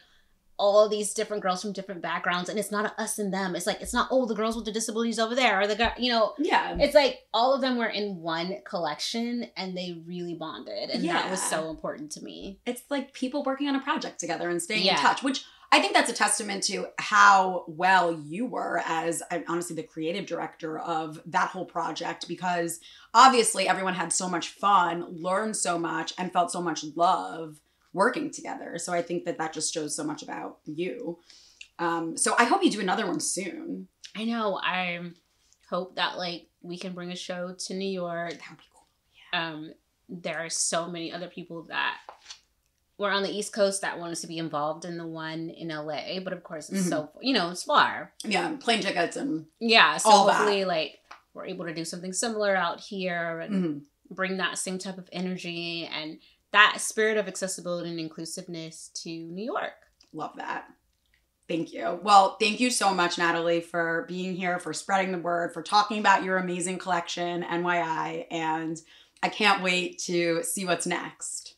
[0.58, 3.82] all these different girls from different backgrounds and it's not us and them it's like
[3.82, 6.34] it's not oh the girls with the disabilities over there or the guy you know
[6.38, 6.76] Yeah.
[6.80, 11.30] it's like all of them were in one collection and they really bonded and that
[11.30, 14.86] was so important to me it's like people working on a project together and staying
[14.86, 14.96] Yeah.
[14.96, 19.76] in touch, which I think that's a testament to how well you were as honestly
[19.76, 22.80] the creative director of that whole project because
[23.14, 27.60] obviously everyone had so much fun, learned so much, and felt so much love
[27.94, 28.78] working together.
[28.80, 31.20] So I think that that just shows so much about you.
[31.78, 33.88] Um, so I hope you do another one soon.
[34.16, 35.00] i know i
[35.70, 39.40] hope that like we can bring a show to new york That would be cool.
[39.40, 39.72] um
[40.10, 41.98] there are so many other people that
[43.00, 46.20] were on the east coast that wanted to be involved in the one in la
[46.24, 50.10] but of course it's so you know it's far Yeah, plane tickets and yeah so
[50.10, 50.34] All that.
[50.36, 51.00] hopefully like
[51.34, 53.82] we're able to do something similar out here and mhm.
[54.12, 56.20] bring that same type of energy and
[56.52, 59.74] that spirit of accessibility and inclusiveness to new york
[60.14, 60.66] Love that.
[61.48, 62.00] Thank you.
[62.04, 66.00] Well, thank you so much, Natalie, for being here, for spreading the word, for talking
[66.00, 68.26] about your amazing collection, NYI.
[68.30, 68.80] And
[69.24, 71.49] I can't wait to see what's next.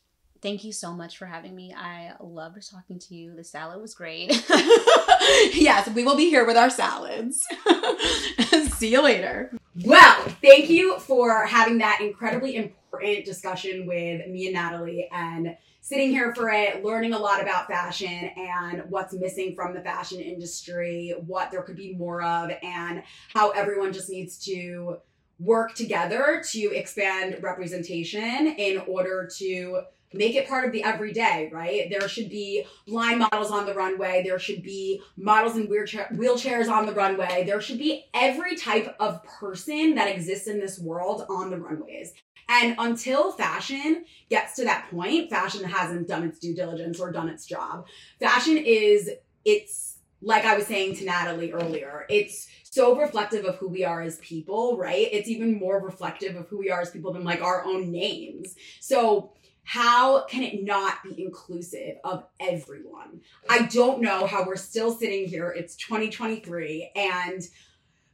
[0.42, 1.72] Thank you so much for having me.
[1.72, 3.36] I loved talking to you.
[3.36, 4.44] The salad was great.
[5.54, 7.46] yes, we will be here with our salads.
[8.70, 9.56] see you later.
[9.84, 16.10] Well, thank you for having that incredibly important discussion with me and Natalie and sitting
[16.10, 21.14] here for it, learning a lot about fashion and what's missing from the fashion industry,
[21.24, 24.96] what there could be more of, and how everyone just needs to
[25.38, 29.82] work together to expand representation in order to
[30.14, 31.88] make it part of the everyday, right?
[31.90, 34.22] There should be blind models on the runway.
[34.24, 37.44] There should be models in wheelchair- wheelchairs on the runway.
[37.44, 42.12] There should be every type of person that exists in this world on the runways.
[42.48, 47.28] And until fashion gets to that point, fashion hasn't done its due diligence or done
[47.28, 47.86] its job.
[48.20, 49.10] Fashion is,
[49.44, 54.02] it's like I was saying to Natalie earlier, it's so reflective of who we are
[54.02, 55.08] as people, right?
[55.10, 58.54] It's even more reflective of who we are as people than like our own names.
[58.80, 59.32] So,
[59.64, 63.20] how can it not be inclusive of everyone?
[63.48, 65.50] I don't know how we're still sitting here.
[65.50, 67.42] It's 2023 and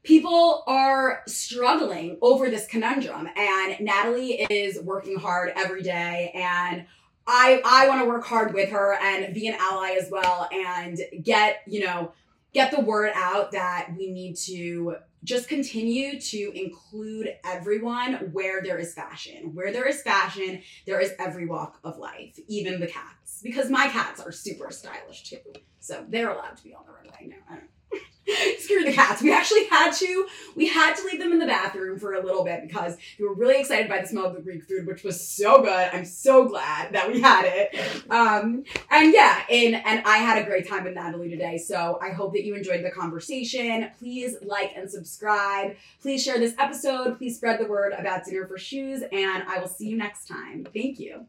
[0.03, 6.87] people are struggling over this conundrum and Natalie is working hard every day and
[7.27, 10.99] I I want to work hard with her and be an ally as well and
[11.23, 12.13] get, you know,
[12.55, 14.97] get the word out that we need to
[15.29, 19.55] just continue to include everyone where there is fashion.
[19.55, 23.41] Where there is fashion, there is every walk of life, even the cats.
[23.43, 25.37] Because my cats are super stylish too.
[25.81, 27.29] So they're allowed to be on the runway.
[27.29, 27.69] No, I don't
[28.59, 29.23] screw the cats.
[29.23, 32.45] We actually had to, we had to leave them in the bathroom for a little
[32.45, 35.27] bit because we were really excited by the smell of the Greek food, which was
[35.27, 35.89] so good.
[35.93, 37.75] I'm so glad that we had it.
[38.11, 41.59] Um, and yeah, and, and I had a great time with Natalie today.
[41.59, 43.91] So I hope that you enjoyed the conversation.
[43.99, 45.77] Please like and subscribe.
[46.01, 47.19] Please share this episode.
[47.19, 49.03] Please spread the word about Dinner for Shoes.
[49.13, 50.67] And I will see you next time.
[50.73, 51.27] Thank you.